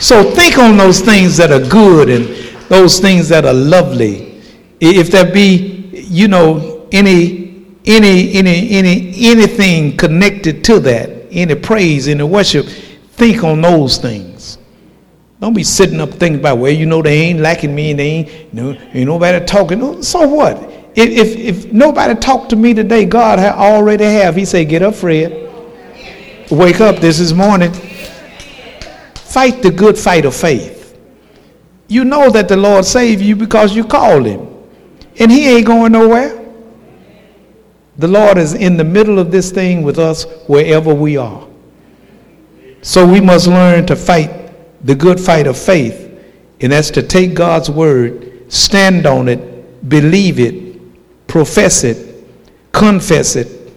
So 0.00 0.30
think 0.30 0.58
on 0.58 0.76
those 0.76 1.00
things 1.00 1.36
that 1.36 1.50
are 1.50 1.68
good 1.68 2.08
and 2.08 2.24
those 2.68 2.98
things 2.98 3.28
that 3.28 3.44
are 3.44 3.54
lovely. 3.54 4.40
If 4.80 5.10
there 5.10 5.30
be, 5.30 5.90
you 5.92 6.28
know, 6.28 6.88
any 6.92 7.41
any 7.84 8.32
any 8.34 8.70
any 8.70 9.14
anything 9.18 9.96
connected 9.96 10.64
to 10.64 10.78
that, 10.80 11.10
any 11.30 11.54
praise, 11.54 12.08
any 12.08 12.22
worship, 12.22 12.66
think 12.66 13.42
on 13.44 13.60
those 13.60 13.98
things. 13.98 14.58
Don't 15.40 15.54
be 15.54 15.64
sitting 15.64 16.00
up 16.00 16.10
thinking 16.10 16.38
about, 16.38 16.58
well, 16.58 16.70
you 16.70 16.86
know, 16.86 17.02
they 17.02 17.18
ain't 17.22 17.40
liking 17.40 17.74
me 17.74 17.90
and 17.90 17.98
they 17.98 18.06
ain't, 18.06 18.28
you 18.28 18.48
know, 18.52 18.72
ain't 18.94 19.08
nobody 19.08 19.44
talking. 19.44 20.00
So 20.00 20.28
what? 20.28 20.56
If, 20.94 21.10
if, 21.10 21.36
if 21.36 21.72
nobody 21.72 22.14
talked 22.14 22.50
to 22.50 22.56
me 22.56 22.74
today, 22.74 23.06
God 23.06 23.40
already 23.40 24.04
have. 24.04 24.36
He 24.36 24.44
said, 24.44 24.68
get 24.68 24.82
up, 24.82 24.94
Fred. 24.94 25.32
Wake 26.48 26.80
up, 26.80 26.98
this 26.98 27.18
is 27.18 27.34
morning. 27.34 27.72
Fight 29.14 29.62
the 29.62 29.72
good 29.72 29.98
fight 29.98 30.26
of 30.26 30.36
faith. 30.36 30.96
You 31.88 32.04
know 32.04 32.30
that 32.30 32.46
the 32.46 32.56
Lord 32.56 32.84
saved 32.84 33.20
you 33.20 33.34
because 33.34 33.74
you 33.74 33.84
called 33.84 34.26
him. 34.26 34.46
And 35.18 35.32
he 35.32 35.48
ain't 35.48 35.66
going 35.66 35.90
nowhere. 35.90 36.41
The 37.98 38.08
Lord 38.08 38.38
is 38.38 38.54
in 38.54 38.76
the 38.76 38.84
middle 38.84 39.18
of 39.18 39.30
this 39.30 39.50
thing 39.50 39.82
with 39.82 39.98
us 39.98 40.24
wherever 40.46 40.94
we 40.94 41.16
are. 41.16 41.46
So 42.80 43.06
we 43.06 43.20
must 43.20 43.46
learn 43.46 43.86
to 43.86 43.96
fight 43.96 44.52
the 44.84 44.94
good 44.94 45.20
fight 45.20 45.46
of 45.46 45.56
faith. 45.56 46.08
And 46.60 46.72
that's 46.72 46.90
to 46.92 47.02
take 47.02 47.34
God's 47.34 47.70
word, 47.70 48.50
stand 48.52 49.06
on 49.06 49.28
it, 49.28 49.88
believe 49.88 50.38
it, 50.38 50.80
profess 51.26 51.84
it, 51.84 52.24
confess 52.72 53.36
it, 53.36 53.72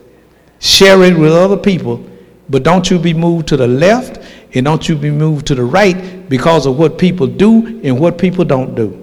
share 0.60 1.04
it 1.04 1.18
with 1.18 1.32
other 1.32 1.58
people, 1.58 2.06
but 2.50 2.64
don't 2.64 2.90
you 2.90 3.00
be 3.00 3.14
moved 3.14 3.48
to 3.48 3.58
the 3.58 3.68
left 3.68 4.20
and 4.54 4.66
don't 4.66 4.88
you 4.88 4.96
be 4.96 5.12
moved 5.12 5.48
to 5.48 5.56
the 5.56 5.64
right 5.64 6.30
because 6.30 6.66
of 6.66 6.78
what 6.78 6.98
people 6.98 7.28
do 7.28 7.82
and 7.84 8.00
what 8.00 8.18
people 8.18 8.46
don't 8.46 8.76
do. 8.76 9.02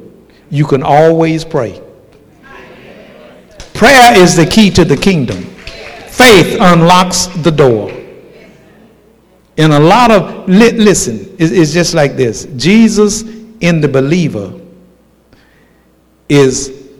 You 0.48 0.64
can 0.64 0.82
always 0.82 1.44
pray. 1.44 1.80
Prayer 3.82 4.16
is 4.16 4.36
the 4.36 4.46
key 4.46 4.70
to 4.70 4.84
the 4.84 4.96
kingdom. 4.96 5.42
Faith 6.06 6.56
unlocks 6.60 7.26
the 7.42 7.50
door. 7.50 7.90
And 9.58 9.72
a 9.72 9.80
lot 9.80 10.12
of, 10.12 10.48
li- 10.48 10.70
listen, 10.70 11.34
it's 11.36 11.72
just 11.72 11.92
like 11.92 12.14
this 12.14 12.44
Jesus 12.56 13.22
in 13.58 13.80
the 13.80 13.88
believer 13.88 14.56
is 16.28 16.90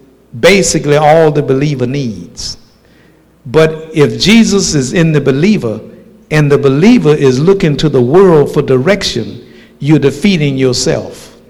basically 0.41 0.97
all 0.97 1.31
the 1.31 1.41
believer 1.41 1.87
needs. 1.87 2.57
But 3.47 3.95
if 3.95 4.21
Jesus 4.21 4.75
is 4.75 4.93
in 4.93 5.13
the 5.13 5.21
believer 5.21 5.81
and 6.33 6.51
the 6.51 6.59
believer 6.59 7.15
is 7.15 7.39
looking 7.39 7.77
to 7.77 7.89
the 7.89 8.03
world 8.03 8.53
for 8.53 8.61
direction, 8.61 9.55
you're 9.79 10.01
defeating 10.01 10.59
yourself. 10.59 11.41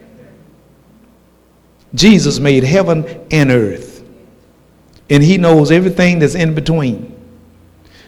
Jesus 1.94 2.38
made 2.38 2.64
heaven 2.64 3.06
and 3.30 3.50
earth, 3.50 3.91
and 5.12 5.22
he 5.22 5.36
knows 5.36 5.70
everything 5.70 6.18
that's 6.18 6.34
in 6.34 6.54
between. 6.54 7.14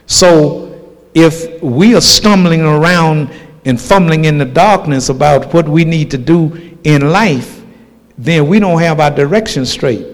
So 0.07 0.97
if 1.13 1.63
we 1.63 1.95
are 1.95 2.01
stumbling 2.01 2.63
around 2.63 3.31
and 3.67 3.79
fumbling 3.79 4.25
in 4.25 4.39
the 4.39 4.47
darkness 4.47 5.11
about 5.11 5.53
what 5.53 5.69
we 5.69 5.85
need 5.85 6.11
to 6.13 6.19
do 6.19 6.79
in 6.83 7.13
life, 7.13 7.63
then 8.17 8.49
we 8.49 8.59
don't 8.59 8.81
have 8.81 9.01
our 9.01 9.11
direction 9.11 9.67
straight. 9.67 10.07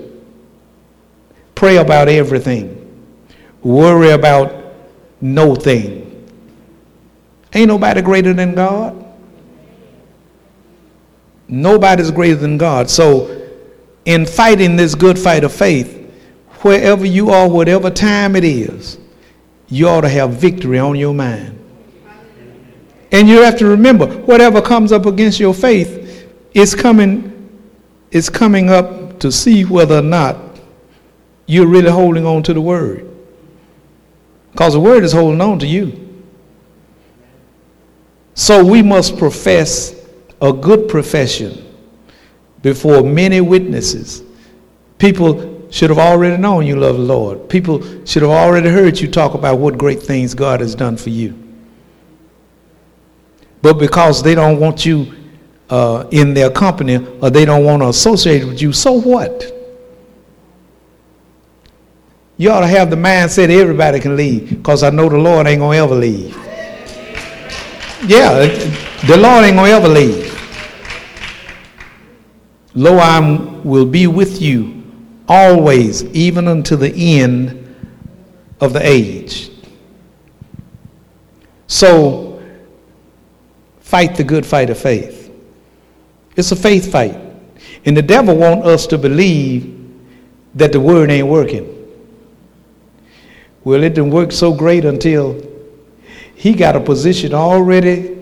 Pray 1.54 1.76
about 1.76 2.08
everything. 2.08 2.76
Worry 3.62 4.10
about 4.10 4.52
no 5.20 5.54
thing. 5.54 6.28
Ain't 7.54 7.68
nobody 7.68 8.02
greater 8.02 8.34
than 8.34 8.56
God. 8.56 8.96
Nobody's 11.46 12.10
greater 12.10 12.36
than 12.36 12.58
God. 12.58 12.90
So, 12.90 13.48
in 14.06 14.26
fighting 14.26 14.74
this 14.74 14.96
good 14.96 15.18
fight 15.18 15.44
of 15.44 15.52
faith, 15.52 15.99
wherever 16.62 17.04
you 17.04 17.30
are, 17.30 17.48
whatever 17.48 17.90
time 17.90 18.36
it 18.36 18.44
is, 18.44 18.98
you 19.68 19.88
ought 19.88 20.02
to 20.02 20.08
have 20.08 20.32
victory 20.32 20.78
on 20.78 20.96
your 20.96 21.14
mind. 21.14 21.56
And 23.12 23.28
you 23.28 23.42
have 23.42 23.58
to 23.58 23.66
remember, 23.66 24.06
whatever 24.06 24.62
comes 24.62 24.92
up 24.92 25.06
against 25.06 25.40
your 25.40 25.54
faith 25.54 26.00
it's 26.54 26.74
coming, 26.74 27.60
it's 28.10 28.28
coming 28.28 28.70
up 28.70 29.20
to 29.20 29.30
see 29.30 29.64
whether 29.64 29.98
or 29.98 30.02
not 30.02 30.36
you're 31.46 31.66
really 31.66 31.90
holding 31.90 32.26
on 32.26 32.42
to 32.44 32.54
the 32.54 32.60
word. 32.60 33.06
Because 34.52 34.72
the 34.72 34.80
word 34.80 35.04
is 35.04 35.12
holding 35.12 35.40
on 35.40 35.58
to 35.60 35.66
you. 35.66 36.08
So 38.34 38.64
we 38.64 38.82
must 38.82 39.16
profess 39.16 39.94
a 40.40 40.52
good 40.52 40.88
profession 40.88 41.66
before 42.62 43.02
many 43.02 43.40
witnesses. 43.40 44.22
People 44.98 45.49
should 45.70 45.88
have 45.88 45.98
already 45.98 46.36
known 46.36 46.66
you 46.66 46.76
love 46.76 46.96
the 46.96 47.02
Lord. 47.02 47.48
People 47.48 47.80
should 48.04 48.22
have 48.22 48.30
already 48.30 48.68
heard 48.68 48.98
you 48.98 49.08
talk 49.08 49.34
about 49.34 49.58
what 49.58 49.78
great 49.78 50.02
things 50.02 50.34
God 50.34 50.60
has 50.60 50.74
done 50.74 50.96
for 50.96 51.10
you. 51.10 51.36
But 53.62 53.74
because 53.74 54.22
they 54.22 54.34
don't 54.34 54.58
want 54.58 54.84
you 54.84 55.14
uh, 55.68 56.08
in 56.10 56.34
their 56.34 56.50
company 56.50 56.96
or 57.20 57.30
they 57.30 57.44
don't 57.44 57.64
want 57.64 57.82
to 57.82 57.88
associate 57.88 58.44
with 58.44 58.60
you, 58.60 58.72
so 58.72 58.92
what? 58.92 59.56
You 62.36 62.50
ought 62.50 62.60
to 62.60 62.66
have 62.66 62.90
the 62.90 62.96
mindset 62.96 63.50
everybody 63.50 64.00
can 64.00 64.16
leave 64.16 64.48
because 64.48 64.82
I 64.82 64.90
know 64.90 65.08
the 65.08 65.18
Lord 65.18 65.46
ain't 65.46 65.60
going 65.60 65.78
to 65.78 65.84
ever 65.84 65.94
leave. 65.94 66.34
Yeah, 68.06 68.46
the 69.06 69.16
Lord 69.16 69.44
ain't 69.44 69.56
going 69.56 69.70
to 69.70 69.76
ever 69.76 69.88
leave. 69.88 70.30
Lo, 72.74 72.96
I 72.96 73.20
will 73.62 73.84
be 73.84 74.06
with 74.06 74.40
you 74.40 74.79
always, 75.30 76.04
even 76.06 76.48
unto 76.48 76.74
the 76.74 76.92
end 77.20 77.56
of 78.60 78.72
the 78.72 78.84
age. 78.84 79.50
So, 81.68 82.42
fight 83.78 84.16
the 84.16 84.24
good 84.24 84.44
fight 84.44 84.70
of 84.70 84.78
faith. 84.78 85.32
It's 86.34 86.50
a 86.50 86.56
faith 86.56 86.90
fight. 86.90 87.16
And 87.84 87.96
the 87.96 88.02
devil 88.02 88.36
wants 88.36 88.66
us 88.66 88.86
to 88.88 88.98
believe 88.98 89.76
that 90.56 90.72
the 90.72 90.80
word 90.80 91.10
ain't 91.10 91.28
working. 91.28 91.76
Well, 93.62 93.84
it 93.84 93.90
didn't 93.90 94.10
work 94.10 94.32
so 94.32 94.52
great 94.52 94.84
until 94.84 95.40
he 96.34 96.54
got 96.54 96.74
a 96.74 96.80
position 96.80 97.34
already 97.34 98.18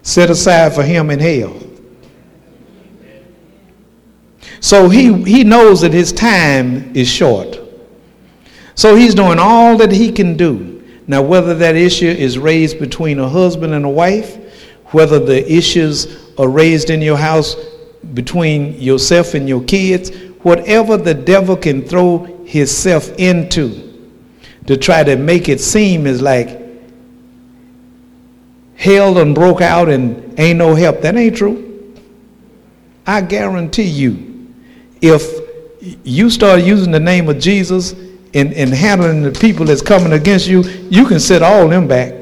set 0.00 0.30
aside 0.30 0.72
for 0.74 0.82
him 0.82 1.10
in 1.10 1.18
hell. 1.18 1.61
So 4.62 4.88
he, 4.88 5.12
he 5.24 5.42
knows 5.42 5.80
that 5.80 5.92
his 5.92 6.12
time 6.12 6.94
is 6.94 7.08
short. 7.08 7.58
So 8.76 8.94
he's 8.94 9.14
doing 9.14 9.40
all 9.40 9.76
that 9.78 9.90
he 9.90 10.12
can 10.12 10.36
do. 10.36 10.84
Now, 11.08 11.20
whether 11.20 11.52
that 11.56 11.74
issue 11.74 12.06
is 12.06 12.38
raised 12.38 12.78
between 12.78 13.18
a 13.18 13.28
husband 13.28 13.74
and 13.74 13.84
a 13.84 13.88
wife, 13.88 14.36
whether 14.92 15.18
the 15.18 15.52
issues 15.52 16.30
are 16.38 16.48
raised 16.48 16.90
in 16.90 17.02
your 17.02 17.16
house 17.16 17.56
between 18.14 18.80
yourself 18.80 19.34
and 19.34 19.48
your 19.48 19.64
kids, 19.64 20.10
whatever 20.42 20.96
the 20.96 21.12
devil 21.12 21.56
can 21.56 21.82
throw 21.82 22.18
himself 22.44 23.10
into 23.18 24.08
to 24.66 24.76
try 24.76 25.02
to 25.02 25.16
make 25.16 25.48
it 25.48 25.60
seem 25.60 26.06
is 26.06 26.22
like 26.22 26.62
hell 28.76 29.18
and 29.18 29.34
broke 29.34 29.60
out 29.60 29.88
and 29.88 30.38
ain't 30.38 30.58
no 30.58 30.76
help. 30.76 31.00
That 31.00 31.16
ain't 31.16 31.36
true. 31.36 31.96
I 33.04 33.22
guarantee 33.22 33.82
you, 33.82 34.31
if 35.02 35.42
you 36.04 36.30
start 36.30 36.62
using 36.62 36.92
the 36.92 37.00
name 37.00 37.28
of 37.28 37.38
Jesus 37.38 37.92
and, 37.92 38.54
and 38.54 38.72
handling 38.72 39.22
the 39.22 39.32
people 39.32 39.66
that's 39.66 39.82
coming 39.82 40.12
against 40.12 40.46
you, 40.46 40.62
you 40.62 41.04
can 41.06 41.18
set 41.20 41.42
all 41.42 41.68
them 41.68 41.88
back. 41.88 42.14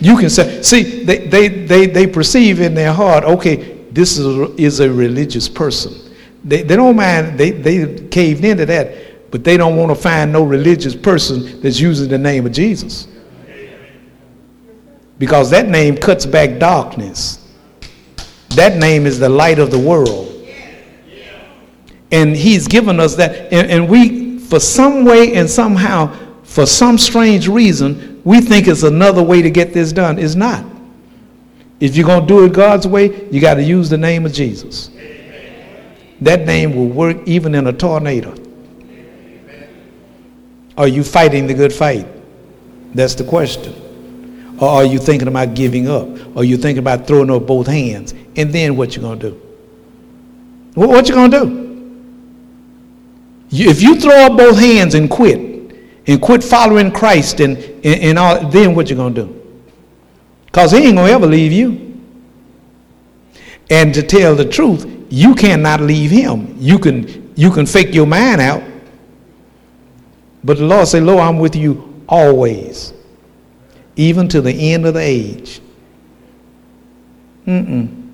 You 0.00 0.18
can 0.18 0.28
say, 0.28 0.60
see, 0.60 1.04
they, 1.04 1.28
they, 1.28 1.48
they, 1.48 1.86
they 1.86 2.06
perceive 2.06 2.60
in 2.60 2.74
their 2.74 2.92
heart, 2.92 3.24
okay, 3.24 3.84
this 3.92 4.18
is 4.18 4.26
a, 4.26 4.54
is 4.56 4.80
a 4.80 4.92
religious 4.92 5.48
person. 5.48 5.94
They, 6.42 6.62
they 6.62 6.76
don't 6.76 6.96
mind, 6.96 7.38
they, 7.38 7.52
they 7.52 8.08
caved 8.08 8.44
into 8.44 8.66
that, 8.66 9.30
but 9.30 9.44
they 9.44 9.56
don't 9.56 9.76
want 9.76 9.90
to 9.90 9.94
find 9.94 10.32
no 10.32 10.42
religious 10.42 10.94
person 10.94 11.60
that's 11.60 11.80
using 11.80 12.10
the 12.10 12.18
name 12.18 12.44
of 12.44 12.52
Jesus. 12.52 13.06
Because 15.18 15.48
that 15.50 15.68
name 15.68 15.96
cuts 15.96 16.26
back 16.26 16.58
darkness. 16.58 17.48
That 18.50 18.76
name 18.76 19.06
is 19.06 19.20
the 19.20 19.28
light 19.28 19.60
of 19.60 19.70
the 19.70 19.78
world. 19.78 20.33
And 22.14 22.36
he's 22.36 22.68
given 22.68 23.00
us 23.00 23.16
that. 23.16 23.52
And, 23.52 23.68
and 23.68 23.88
we, 23.88 24.38
for 24.38 24.60
some 24.60 25.04
way 25.04 25.34
and 25.34 25.50
somehow, 25.50 26.16
for 26.44 26.64
some 26.64 26.96
strange 26.96 27.48
reason, 27.48 28.22
we 28.24 28.40
think 28.40 28.68
it's 28.68 28.84
another 28.84 29.20
way 29.20 29.42
to 29.42 29.50
get 29.50 29.72
this 29.72 29.92
done. 29.92 30.20
It's 30.20 30.36
not. 30.36 30.64
If 31.80 31.96
you're 31.96 32.06
going 32.06 32.20
to 32.20 32.26
do 32.26 32.44
it 32.44 32.52
God's 32.52 32.86
way, 32.86 33.28
you 33.32 33.40
got 33.40 33.54
to 33.54 33.64
use 33.64 33.90
the 33.90 33.98
name 33.98 34.24
of 34.26 34.32
Jesus. 34.32 34.90
That 36.20 36.46
name 36.46 36.76
will 36.76 36.86
work 36.86 37.16
even 37.26 37.52
in 37.52 37.66
a 37.66 37.72
tornado. 37.72 38.32
Are 40.78 40.86
you 40.86 41.02
fighting 41.02 41.48
the 41.48 41.54
good 41.54 41.72
fight? 41.72 42.06
That's 42.94 43.16
the 43.16 43.24
question. 43.24 44.54
Or 44.60 44.68
are 44.68 44.84
you 44.84 45.00
thinking 45.00 45.26
about 45.26 45.54
giving 45.54 45.88
up? 45.88 46.06
Or 46.36 46.42
are 46.42 46.44
you 46.44 46.58
thinking 46.58 46.78
about 46.78 47.08
throwing 47.08 47.28
up 47.32 47.44
both 47.44 47.66
hands? 47.66 48.14
And 48.36 48.52
then 48.52 48.76
what 48.76 48.94
you 48.94 49.02
going 49.02 49.18
to 49.18 49.30
do? 49.30 49.42
What 50.74 51.08
you 51.08 51.14
going 51.16 51.30
to 51.32 51.40
do? 51.40 51.63
If 53.56 53.82
you 53.82 54.00
throw 54.00 54.26
up 54.26 54.36
both 54.36 54.58
hands 54.58 54.94
and 54.94 55.08
quit, 55.08 55.38
and 56.06 56.20
quit 56.20 56.42
following 56.42 56.90
Christ, 56.90 57.40
and, 57.40 57.56
and, 57.56 57.86
and 57.86 58.18
all, 58.18 58.48
then 58.48 58.74
what 58.74 58.90
you 58.90 58.96
going 58.96 59.14
to 59.14 59.24
do? 59.26 59.60
Because 60.46 60.72
he 60.72 60.78
ain't 60.78 60.96
going 60.96 61.06
to 61.06 61.12
ever 61.12 61.26
leave 61.26 61.52
you. 61.52 61.80
And 63.70 63.94
to 63.94 64.02
tell 64.02 64.34
the 64.34 64.44
truth, 64.44 65.06
you 65.08 65.34
cannot 65.34 65.80
leave 65.80 66.10
him. 66.10 66.56
You 66.58 66.78
can, 66.78 67.32
you 67.36 67.50
can 67.50 67.64
fake 67.64 67.94
your 67.94 68.06
mind 68.06 68.40
out. 68.40 68.62
But 70.42 70.58
the 70.58 70.64
Lord 70.64 70.88
said, 70.88 71.04
Lord, 71.04 71.20
I'm 71.20 71.38
with 71.38 71.56
you 71.56 72.02
always, 72.08 72.92
even 73.96 74.28
to 74.28 74.40
the 74.40 74.72
end 74.72 74.84
of 74.84 74.94
the 74.94 75.00
age. 75.00 75.60
Mm-mm. 77.46 78.10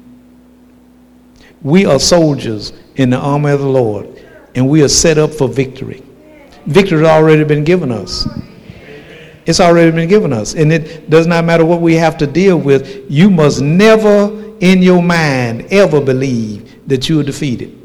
We 1.63 1.87
are 1.87 1.99
soldiers 1.99 2.73
in 2.97 3.11
the 3.11 3.19
army 3.19 3.51
of 3.51 3.61
the 3.61 3.67
Lord 3.67 4.20
and 4.55 4.69
we 4.69 4.83
are 4.83 4.89
set 4.89 5.19
up 5.19 5.33
for 5.33 5.49
victory. 5.49 6.03
Victory 6.67 6.99
has 6.99 7.09
already 7.09 7.45
been 7.45 7.65
given 7.65 7.91
us. 7.91 8.29
It's 9.47 9.61
already 9.61 9.91
been 9.91 10.09
given 10.09 10.33
us. 10.33 10.55
And 10.55 10.73
it 10.73 11.09
does 11.11 11.27
not 11.27 11.45
matter 11.45 11.65
what 11.65 11.81
we 11.81 11.95
have 11.95 12.19
to 12.19 12.27
deal 12.27 12.57
with. 12.57 13.11
You 13.11 13.31
must 13.31 13.61
never 13.61 14.55
in 14.61 14.83
your 14.83 15.03
mind 15.03 15.67
ever 15.73 16.01
believe 16.01 16.87
that 16.87 17.09
you 17.09 17.21
are 17.21 17.23
defeated. 17.23 17.77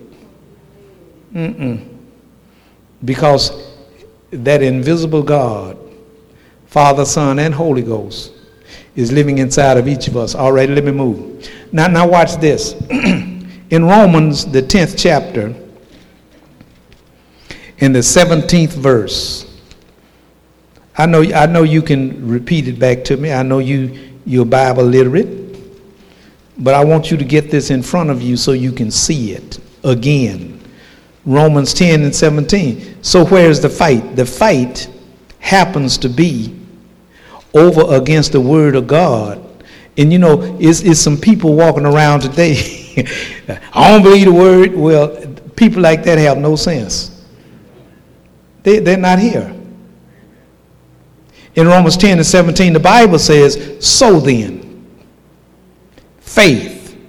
Mm-mm. 1.33 1.87
Because 3.03 3.73
that 4.31 4.61
invisible 4.61 5.23
God, 5.23 5.77
Father, 6.67 7.05
Son, 7.05 7.39
and 7.39 7.53
Holy 7.53 7.81
Ghost, 7.81 8.33
is 8.95 9.11
living 9.11 9.37
inside 9.39 9.77
of 9.77 9.87
each 9.87 10.07
of 10.07 10.17
us. 10.17 10.35
All 10.35 10.51
right, 10.51 10.69
let 10.69 10.83
me 10.83 10.91
move. 10.91 11.49
Now, 11.71 11.87
now 11.87 12.07
watch 12.07 12.35
this. 12.35 12.73
in 12.89 13.85
Romans, 13.85 14.45
the 14.45 14.61
10th 14.61 14.95
chapter, 14.97 15.53
in 17.79 17.91
the 17.91 17.99
17th 17.99 18.73
verse. 18.73 19.51
I 20.97 21.05
know, 21.05 21.21
I 21.21 21.45
know 21.45 21.63
you 21.63 21.81
can 21.81 22.27
repeat 22.27 22.67
it 22.67 22.79
back 22.79 23.03
to 23.05 23.17
me. 23.17 23.31
I 23.33 23.43
know 23.43 23.59
you, 23.59 24.13
you're 24.25 24.45
Bible 24.45 24.83
literate. 24.83 25.43
But 26.57 26.73
I 26.73 26.85
want 26.85 27.11
you 27.11 27.17
to 27.17 27.25
get 27.25 27.51
this 27.51 27.69
in 27.69 27.83
front 27.83 28.09
of 28.09 28.21
you 28.21 28.37
so 28.37 28.53
you 28.53 28.71
can 28.71 28.89
see 28.89 29.33
it 29.33 29.59
again. 29.83 30.61
Romans 31.25 31.73
10 31.73 32.03
and 32.03 32.15
17. 32.15 33.03
So 33.03 33.25
where's 33.25 33.59
the 33.59 33.69
fight? 33.69 34.15
The 34.15 34.25
fight 34.25 34.89
happens 35.39 35.97
to 35.97 36.09
be 36.09 36.57
over 37.53 37.95
against 37.95 38.31
the 38.31 38.41
word 38.41 38.75
of 38.75 38.87
God. 38.87 39.41
And 39.97 40.11
you 40.11 40.19
know, 40.19 40.57
it's, 40.59 40.81
it's 40.81 40.99
some 40.99 41.17
people 41.17 41.55
walking 41.55 41.85
around 41.85 42.21
today. 42.21 42.55
I 43.73 43.91
don't 43.91 44.03
believe 44.03 44.25
the 44.25 44.33
word. 44.33 44.73
Well, 44.73 45.27
people 45.55 45.81
like 45.81 46.03
that 46.03 46.17
have 46.17 46.37
no 46.37 46.55
sense. 46.55 47.14
They, 48.65 48.79
they're 48.79 48.97
not 48.97 49.19
here. 49.19 49.55
In 51.53 51.67
Romans 51.67 51.95
10 51.95 52.17
and 52.17 52.25
17, 52.25 52.73
the 52.73 52.79
Bible 52.79 53.19
says, 53.19 53.77
So 53.79 54.19
then, 54.19 54.97
faith 56.17 56.99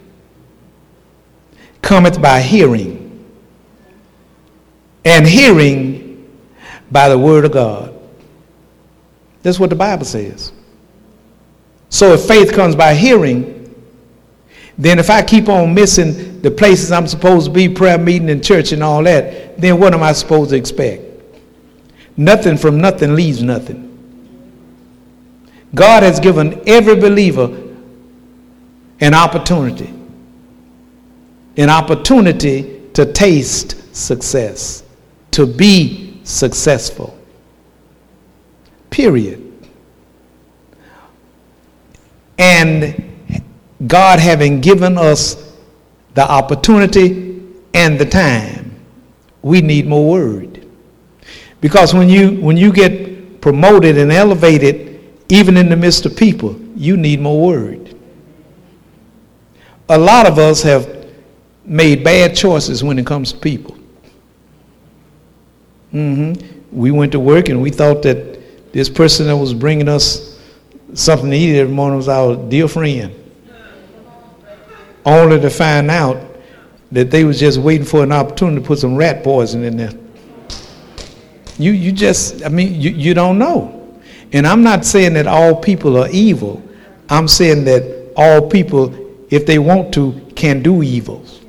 cometh 1.81 2.21
by 2.21 2.43
hearing, 2.43 3.25
and 5.07 5.27
hearing 5.27 6.31
by 6.91 7.09
the 7.09 7.19
word 7.19 7.47
of 7.47 7.53
God. 7.53 7.99
That's 9.43 9.59
what 9.59 9.71
the 9.71 9.77
Bible 9.77 10.05
says. 10.05 10.53
So 11.89 12.13
if 12.13 12.27
faith 12.27 12.53
comes 12.53 12.77
by 12.77 12.93
hearing, 12.95 13.75
then 14.77 14.99
if 14.99 15.09
I 15.09 15.23
keep 15.23 15.49
on 15.49 15.73
missing 15.73 16.43
the 16.43 16.51
places 16.51 16.93
I'm 16.93 17.07
supposed 17.07 17.47
to 17.47 17.51
be, 17.51 17.67
prayer 17.67 17.97
meeting 17.97 18.29
and 18.29 18.45
church 18.45 18.73
and 18.73 18.83
all 18.83 19.03
that, 19.05 19.59
then 19.59 19.81
what 19.81 19.95
am 19.95 20.03
I 20.03 20.13
supposed 20.13 20.51
to 20.51 20.57
expect? 20.57 21.06
Nothing 22.17 22.57
from 22.57 22.81
nothing 22.81 23.15
leaves 23.15 23.43
nothing. 23.43 23.83
God 25.75 26.03
has 26.03 26.19
given 26.21 26.63
every 26.67 26.97
believer 26.97 27.65
an 29.01 29.13
opportunity, 29.13 29.93
an 31.57 31.69
opportunity 31.69 32.81
to 32.95 33.13
taste 33.13 33.95
success, 33.95 34.83
to 35.33 35.47
be 35.47 36.21
successful. 36.25 37.19
Period. 38.89 39.43
And 42.39 43.13
God 43.87 44.19
having 44.19 44.61
given 44.61 44.97
us 44.97 45.53
the 46.15 46.29
opportunity 46.31 47.43
and 47.75 47.99
the 47.99 48.07
time, 48.07 48.75
we 49.43 49.61
need 49.61 49.87
more 49.87 50.11
word. 50.11 50.56
Because 51.67 51.93
when 51.93 52.09
you 52.09 52.41
when 52.41 52.57
you 52.57 52.73
get 52.73 53.41
promoted 53.41 53.99
and 53.99 54.13
elevated, 54.13 55.01
even 55.29 55.57
in 55.57 55.69
the 55.69 55.75
midst 55.75 56.07
of 56.07 56.17
people, 56.17 56.55
you 56.77 56.97
need 56.97 57.21
more 57.21 57.45
word. 57.45 57.93
A 59.89 59.99
lot 59.99 60.27
of 60.27 60.39
us 60.39 60.63
have 60.63 61.09
made 61.65 62.05
bad 62.05 62.37
choices 62.37 62.85
when 62.85 63.01
it 63.01 63.05
comes 63.05 63.33
to 63.33 63.39
people. 63.41 63.77
Mm-hmm. 65.93 66.61
We 66.71 66.93
went 66.93 67.11
to 67.11 67.19
work 67.19 67.49
and 67.49 67.61
we 67.61 67.71
thought 67.71 68.01
that 68.03 68.73
this 68.73 68.89
person 68.89 69.27
that 69.27 69.37
was 69.37 69.53
bringing 69.53 69.89
us 69.89 70.39
something 70.95 71.33
to 71.33 71.37
eat 71.37 71.59
every 71.59 71.75
morning 71.75 71.97
was 71.97 72.09
our 72.09 72.37
dear 72.37 72.69
friend. 72.69 73.13
Only 75.05 75.41
to 75.41 75.51
find 75.51 75.91
out 75.91 76.25
that 76.93 77.11
they 77.11 77.25
was 77.25 77.41
just 77.41 77.59
waiting 77.59 77.85
for 77.85 78.05
an 78.05 78.13
opportunity 78.13 78.61
to 78.61 78.65
put 78.65 78.79
some 78.79 78.95
rat 78.95 79.25
poison 79.25 79.65
in 79.65 79.77
there. 79.77 80.06
You, 81.59 81.73
you 81.73 81.93
just, 81.93 82.45
I 82.45 82.49
mean, 82.49 82.81
you, 82.81 82.91
you 82.91 83.15
don't 83.15 83.39
know. 83.39 83.73
And 84.33 84.47
I'm 84.47 84.63
not 84.63 84.85
saying 84.85 85.15
that 85.15 85.27
all 85.27 85.57
people 85.57 85.97
are 85.97 86.09
evil. 86.11 86.63
I'm 87.09 87.29
saying 87.29 87.65
that 87.65 88.13
all 88.17 88.49
people, 88.49 88.95
if 89.31 89.47
they 89.47 89.59
want 89.59 89.95
to, 89.95 90.21
can 90.35 90.63
do 90.63 90.83
evils. 90.83 91.41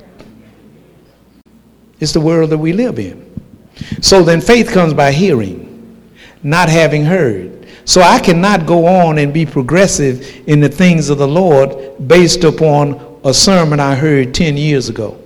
It's 2.00 2.12
the 2.12 2.20
world 2.20 2.50
that 2.50 2.58
we 2.58 2.72
live 2.72 2.98
in. 2.98 3.24
So 4.00 4.22
then 4.22 4.40
faith 4.40 4.70
comes 4.70 4.94
by 4.94 5.12
hearing, 5.12 6.00
not 6.42 6.68
having 6.68 7.04
heard. 7.04 7.66
So 7.84 8.02
I 8.02 8.18
cannot 8.18 8.66
go 8.66 8.86
on 8.86 9.18
and 9.18 9.32
be 9.32 9.46
progressive 9.46 10.48
in 10.48 10.60
the 10.60 10.68
things 10.68 11.10
of 11.10 11.18
the 11.18 11.28
Lord 11.28 12.06
based 12.06 12.44
upon 12.44 13.20
a 13.24 13.34
sermon 13.34 13.80
I 13.80 13.94
heard 13.94 14.34
10 14.34 14.56
years 14.56 14.88
ago. 14.88 15.18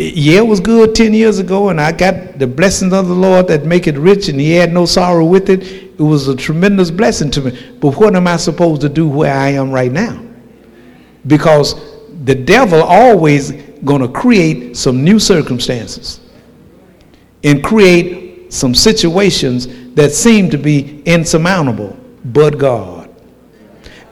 Yeah, 0.00 0.38
it 0.38 0.46
was 0.46 0.60
good 0.60 0.94
10 0.94 1.12
years 1.12 1.40
ago, 1.40 1.70
and 1.70 1.80
I 1.80 1.90
got 1.90 2.38
the 2.38 2.46
blessings 2.46 2.92
of 2.92 3.08
the 3.08 3.14
Lord 3.14 3.48
that 3.48 3.64
make 3.64 3.88
it 3.88 3.98
rich, 3.98 4.28
and 4.28 4.38
He 4.38 4.52
had 4.52 4.72
no 4.72 4.86
sorrow 4.86 5.24
with 5.24 5.50
it. 5.50 5.60
It 5.62 6.00
was 6.00 6.28
a 6.28 6.36
tremendous 6.36 6.88
blessing 6.88 7.32
to 7.32 7.40
me. 7.40 7.76
But 7.80 7.98
what 7.98 8.14
am 8.14 8.28
I 8.28 8.36
supposed 8.36 8.80
to 8.82 8.88
do 8.88 9.08
where 9.08 9.34
I 9.34 9.48
am 9.48 9.72
right 9.72 9.90
now? 9.90 10.24
Because 11.26 11.74
the 12.22 12.34
devil 12.36 12.80
always 12.80 13.50
going 13.84 14.00
to 14.00 14.08
create 14.08 14.76
some 14.76 15.02
new 15.02 15.18
circumstances 15.18 16.20
and 17.42 17.62
create 17.64 18.52
some 18.52 18.76
situations 18.76 19.66
that 19.94 20.12
seem 20.12 20.48
to 20.50 20.58
be 20.58 21.02
insurmountable, 21.06 21.96
but 22.26 22.56
God. 22.56 22.97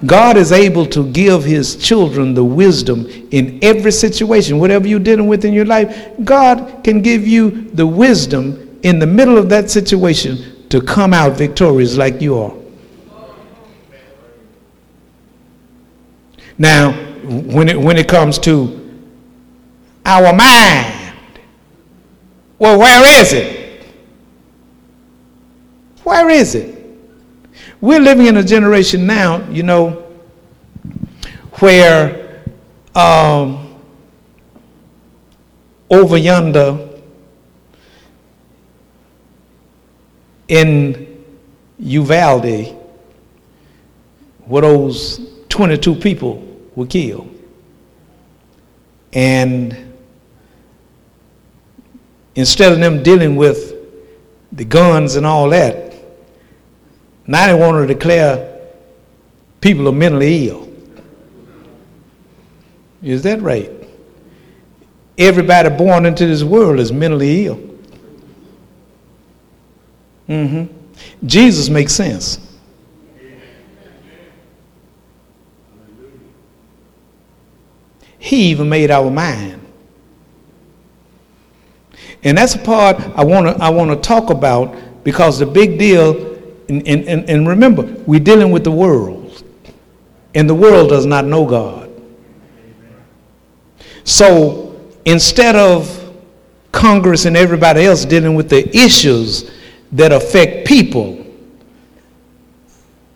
God 0.05 0.37
is 0.37 0.53
able 0.53 0.85
to 0.87 1.11
give 1.11 1.43
his 1.43 1.77
children 1.77 2.35
the 2.35 2.45
wisdom 2.45 3.07
in 3.31 3.59
every 3.63 3.91
situation, 3.91 4.59
whatever 4.59 4.87
you're 4.87 5.01
dealing 5.01 5.27
with 5.27 5.45
in 5.45 5.55
your 5.55 5.65
life. 5.65 6.11
God 6.23 6.85
can 6.85 7.01
give 7.01 7.27
you 7.27 7.71
the 7.71 7.87
wisdom 7.87 8.79
in 8.83 8.99
the 8.99 9.07
middle 9.07 9.39
of 9.39 9.49
that 9.49 9.71
situation 9.71 10.69
to 10.69 10.83
come 10.83 11.15
out 11.15 11.33
victorious 11.33 11.97
like 11.97 12.21
you 12.21 12.39
are. 12.39 12.55
Now, 16.59 16.93
when 17.25 17.69
it, 17.69 17.79
when 17.79 17.97
it 17.97 18.09
comes 18.09 18.39
to 18.41 18.83
our 20.05 20.33
mind, 20.33 21.15
well, 22.59 22.79
where 22.79 23.21
is 23.21 23.33
it? 23.33 23.87
Where 26.05 26.29
is 26.31 26.55
it? 26.55 26.76
We're 27.81 28.01
living 28.01 28.27
in 28.27 28.39
a 28.39 28.43
generation 28.43 29.07
now, 29.07 29.49
you 29.51 29.63
know, 29.63 30.03
where 31.61 32.43
um, 32.95 33.77
over 35.91 36.17
yonder 36.17 36.89
in 40.49 41.25
Uvalde, 41.79 42.77
where 44.47 44.63
those 44.63 45.21
22 45.49 45.97
people 45.97 46.47
were 46.75 46.87
killed. 46.87 47.33
And 49.13 49.95
instead 52.35 52.73
of 52.73 52.81
them 52.81 53.03
dealing 53.03 53.37
with 53.37 53.75
the 54.53 54.65
guns 54.65 55.17
and 55.17 55.27
all 55.27 55.51
that, 55.51 55.86
now 57.27 57.47
they 57.47 57.55
want 57.55 57.87
to 57.87 57.93
declare 57.93 58.69
people 59.61 59.89
are 59.89 59.93
mentally 59.93 60.49
ill. 60.49 60.69
Is 63.03 63.23
that 63.23 63.41
right? 63.41 63.71
Everybody 65.19 65.71
born 65.71 66.07
into 66.07 66.27
this 66.27 66.43
world 66.43 66.79
is 66.79 66.93
mentally 66.93 67.47
ill. 67.47 67.61
Mm-hmm. 70.29 71.27
Jesus 71.27 71.69
makes 71.69 71.93
sense. 71.93 72.41
He 78.19 78.51
even 78.51 78.69
made 78.69 78.91
our 78.91 79.09
mind. 79.09 79.63
And 82.25 82.37
that's 82.37 82.57
a 82.57 82.59
part 82.59 82.97
I 83.15 83.25
want 83.25 83.47
to 83.47 83.63
I 83.63 83.69
want 83.69 83.91
to 83.91 83.97
talk 83.97 84.31
about 84.31 84.77
because 85.05 85.39
the 85.39 85.47
big 85.47 85.79
deal, 85.79 86.36
and, 86.69 86.87
and, 86.87 87.31
and 87.31 87.49
remember, 87.49 87.83
we're 88.07 88.21
dealing 88.21 88.51
with 88.51 88.65
the 88.65 88.71
world, 88.71 89.45
and 90.35 90.49
the 90.49 90.55
world 90.55 90.89
does 90.89 91.07
not 91.07 91.25
know 91.25 91.47
God. 91.47 91.91
So 94.05 94.81
instead 95.05 95.57
of 95.57 96.15
Congress 96.73 97.25
and 97.25 97.37
everybody 97.37 97.85
else 97.85 98.05
dealing 98.05 98.35
with 98.35 98.49
the 98.49 98.69
issues 98.77 99.51
that 99.93 100.13
affect 100.13 100.67
people, 100.67 101.25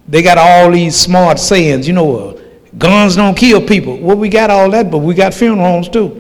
they 0.09 0.23
got 0.23 0.39
all 0.39 0.71
these 0.71 0.97
smart 0.97 1.39
sayings, 1.39 1.87
you 1.87 1.93
know, 1.93 2.17
uh, 2.17 2.41
guns 2.79 3.17
don't 3.17 3.37
kill 3.37 3.65
people. 3.65 3.97
Well, 3.99 4.17
we 4.17 4.29
got 4.29 4.51
all 4.51 4.71
that, 4.71 4.91
but 4.91 4.99
we 4.99 5.15
got 5.15 5.35
funeral 5.35 5.67
homes 5.67 5.89
too. 5.89 6.17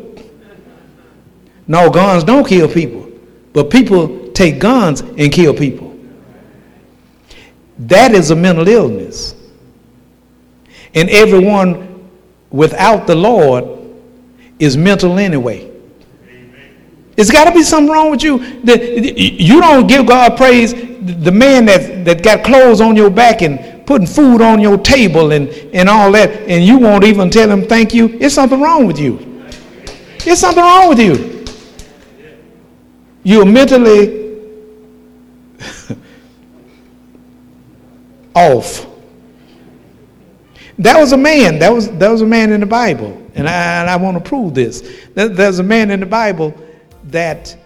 No, 1.66 1.90
guns 1.90 2.24
don't 2.24 2.46
kill 2.46 2.68
people, 2.68 3.10
but 3.52 3.70
people 3.70 4.30
take 4.32 4.58
guns 4.58 5.00
and 5.00 5.32
kill 5.32 5.54
people. 5.54 5.89
That 7.80 8.12
is 8.12 8.30
a 8.30 8.36
mental 8.36 8.68
illness. 8.68 9.34
And 10.94 11.08
everyone 11.08 12.10
without 12.50 13.06
the 13.06 13.14
Lord 13.14 13.64
is 14.58 14.76
mental 14.76 15.18
anyway. 15.18 15.70
It's 17.16 17.30
got 17.30 17.44
to 17.44 17.52
be 17.52 17.62
something 17.62 17.92
wrong 17.92 18.10
with 18.10 18.22
you. 18.22 18.38
That 18.62 18.82
You 19.18 19.60
don't 19.60 19.86
give 19.86 20.06
God 20.06 20.36
praise. 20.36 20.72
The 20.72 21.32
man 21.32 21.64
that, 21.66 22.04
that 22.04 22.22
got 22.22 22.44
clothes 22.44 22.80
on 22.80 22.96
your 22.96 23.10
back 23.10 23.40
and 23.40 23.86
putting 23.86 24.06
food 24.06 24.42
on 24.42 24.60
your 24.60 24.76
table 24.78 25.32
and, 25.32 25.48
and 25.74 25.88
all 25.88 26.12
that, 26.12 26.30
and 26.48 26.64
you 26.64 26.78
won't 26.78 27.04
even 27.04 27.30
tell 27.30 27.50
him 27.50 27.66
thank 27.66 27.94
you. 27.94 28.18
It's 28.20 28.34
something 28.34 28.60
wrong 28.60 28.86
with 28.86 28.98
you. 28.98 29.18
It's 30.26 30.40
something 30.40 30.62
wrong 30.62 30.88
with 30.90 31.00
you. 31.00 31.44
You're 33.22 33.46
mentally 33.46 34.20
off. 38.34 38.86
That 40.78 40.98
was 40.98 41.12
a 41.12 41.16
man. 41.16 41.58
That 41.58 41.72
was, 41.72 41.88
that 41.98 42.10
was 42.10 42.22
a 42.22 42.26
man 42.26 42.52
in 42.52 42.60
the 42.60 42.66
Bible. 42.66 43.16
And 43.34 43.48
I, 43.48 43.80
and 43.80 43.90
I 43.90 43.96
want 43.96 44.22
to 44.22 44.28
prove 44.28 44.54
this. 44.54 44.82
There's 45.14 45.58
a 45.58 45.62
man 45.62 45.90
in 45.90 46.00
the 46.00 46.06
Bible 46.06 46.54
that 47.04 47.56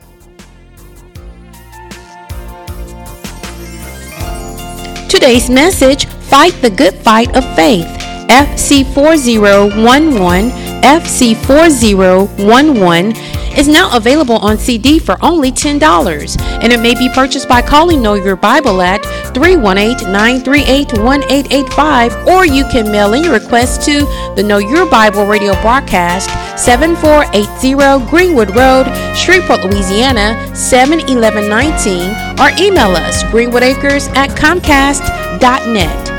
Today's 5.09 5.49
message 5.49 6.07
Fight 6.07 6.53
the 6.61 6.71
Good 6.71 6.95
Fight 6.95 7.37
of 7.37 7.45
Faith. 7.55 7.87
FC4011, 8.29 10.51
FC4011 10.83 13.57
is 13.57 13.69
now 13.69 13.97
available 13.97 14.39
on 14.39 14.59
CD 14.59 14.99
for 14.99 15.17
only 15.23 15.53
$10, 15.53 16.41
and 16.41 16.73
it 16.73 16.81
may 16.81 16.95
be 16.95 17.09
purchased 17.11 17.49
by 17.49 17.63
calling 17.63 18.03
Know 18.03 18.15
Your 18.15 18.35
Bible 18.35 18.83
at 18.83 19.01
318 19.35 20.11
938 20.11 20.99
1885, 20.99 22.27
or 22.27 22.47
you 22.47 22.65
can 22.71 22.91
mail 22.91 23.13
in 23.15 23.25
your 23.25 23.35
request 23.35 23.83
to 23.83 24.01
the 24.37 24.43
Know 24.43 24.59
Your 24.59 24.89
Bible 24.89 25.27
radio 25.27 25.53
broadcast 25.61 26.31
7480 26.59 28.09
Greenwood 28.11 28.55
Road, 28.57 28.87
Shreveport, 29.17 29.65
Louisiana 29.65 30.35
71119, 30.55 32.41
or 32.41 32.51
email 32.63 32.97
us 32.97 33.23
greenwoodacres 33.25 34.09
at 34.17 34.31
comcast.net. 34.31 36.14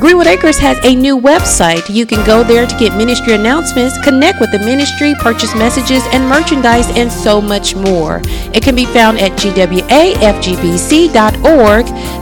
Greenwood 0.00 0.26
Acres 0.26 0.58
has 0.58 0.78
a 0.84 0.94
new 0.94 1.18
website. 1.18 1.88
You 1.88 2.04
can 2.04 2.24
go 2.26 2.44
there 2.44 2.66
to 2.66 2.78
get 2.78 2.94
ministry 2.96 3.34
announcements, 3.34 3.96
connect 4.04 4.40
with 4.40 4.52
the 4.52 4.58
ministry, 4.58 5.14
purchase 5.20 5.54
messages 5.54 6.02
and 6.12 6.28
merchandise, 6.28 6.88
and 6.96 7.10
so 7.10 7.40
much 7.40 7.74
more. 7.74 8.20
It 8.52 8.62
can 8.62 8.74
be 8.74 8.84
found 8.84 9.18
at 9.18 9.32
gwafgbc.org. 9.32 9.86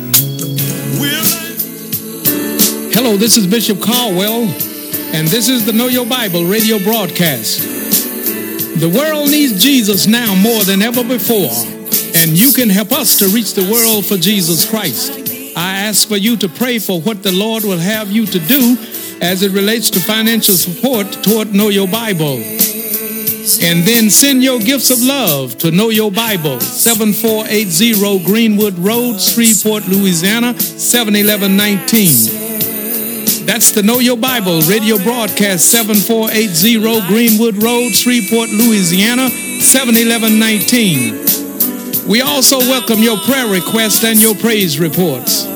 Hello, 2.93 3.15
this 3.15 3.37
is 3.37 3.47
Bishop 3.47 3.81
Caldwell, 3.81 4.43
and 5.13 5.27
this 5.27 5.47
is 5.47 5.65
the 5.65 5.71
Know 5.71 5.87
Your 5.87 6.05
Bible 6.05 6.43
radio 6.43 6.79
broadcast. 6.79 7.61
The 7.61 8.89
world 8.93 9.31
needs 9.31 9.63
Jesus 9.63 10.05
now 10.05 10.35
more 10.35 10.63
than 10.63 10.81
ever 10.81 11.03
before, 11.03 11.51
and 12.15 12.37
you 12.37 12.51
can 12.51 12.69
help 12.69 12.91
us 12.91 13.17
to 13.19 13.27
reach 13.27 13.53
the 13.53 13.69
world 13.71 14.05
for 14.05 14.17
Jesus 14.17 14.69
Christ. 14.69 15.13
I 15.55 15.79
ask 15.79 16.07
for 16.07 16.17
you 16.17 16.35
to 16.37 16.49
pray 16.49 16.77
for 16.77 16.99
what 16.99 17.23
the 17.23 17.31
Lord 17.31 17.63
will 17.63 17.77
have 17.77 18.11
you 18.11 18.25
to 18.25 18.39
do 18.39 18.77
as 19.21 19.43
it 19.43 19.51
relates 19.53 19.89
to 19.91 19.99
financial 19.99 20.55
support 20.55 21.09
toward 21.23 21.53
Know 21.53 21.69
Your 21.69 21.87
Bible. 21.87 22.60
And 23.41 23.81
then 23.87 24.11
send 24.11 24.43
your 24.43 24.59
gifts 24.59 24.91
of 24.91 25.01
love 25.01 25.57
to 25.59 25.71
Know 25.71 25.89
Your 25.89 26.11
Bible, 26.11 26.59
7480 26.59 28.23
Greenwood 28.23 28.77
Road, 28.77 29.19
Shreveport, 29.19 29.87
Louisiana, 29.87 30.53
71119. 30.59 33.47
That's 33.47 33.71
the 33.71 33.81
Know 33.81 33.97
Your 33.97 34.17
Bible 34.17 34.61
radio 34.69 34.99
broadcast, 34.99 35.71
7480 35.71 37.07
Greenwood 37.07 37.63
Road, 37.63 37.93
Shreveport, 37.93 38.49
Louisiana, 38.49 39.31
71119. 39.31 42.07
We 42.07 42.21
also 42.21 42.59
welcome 42.59 42.99
your 42.99 43.17
prayer 43.17 43.47
requests 43.47 44.03
and 44.03 44.21
your 44.21 44.35
praise 44.35 44.79
reports. 44.79 45.47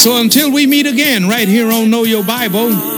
So 0.00 0.20
until 0.20 0.52
we 0.52 0.68
meet 0.68 0.86
again 0.86 1.26
right 1.26 1.48
here 1.48 1.72
on 1.72 1.90
Know 1.90 2.04
Your 2.04 2.22
Bible, 2.22 2.97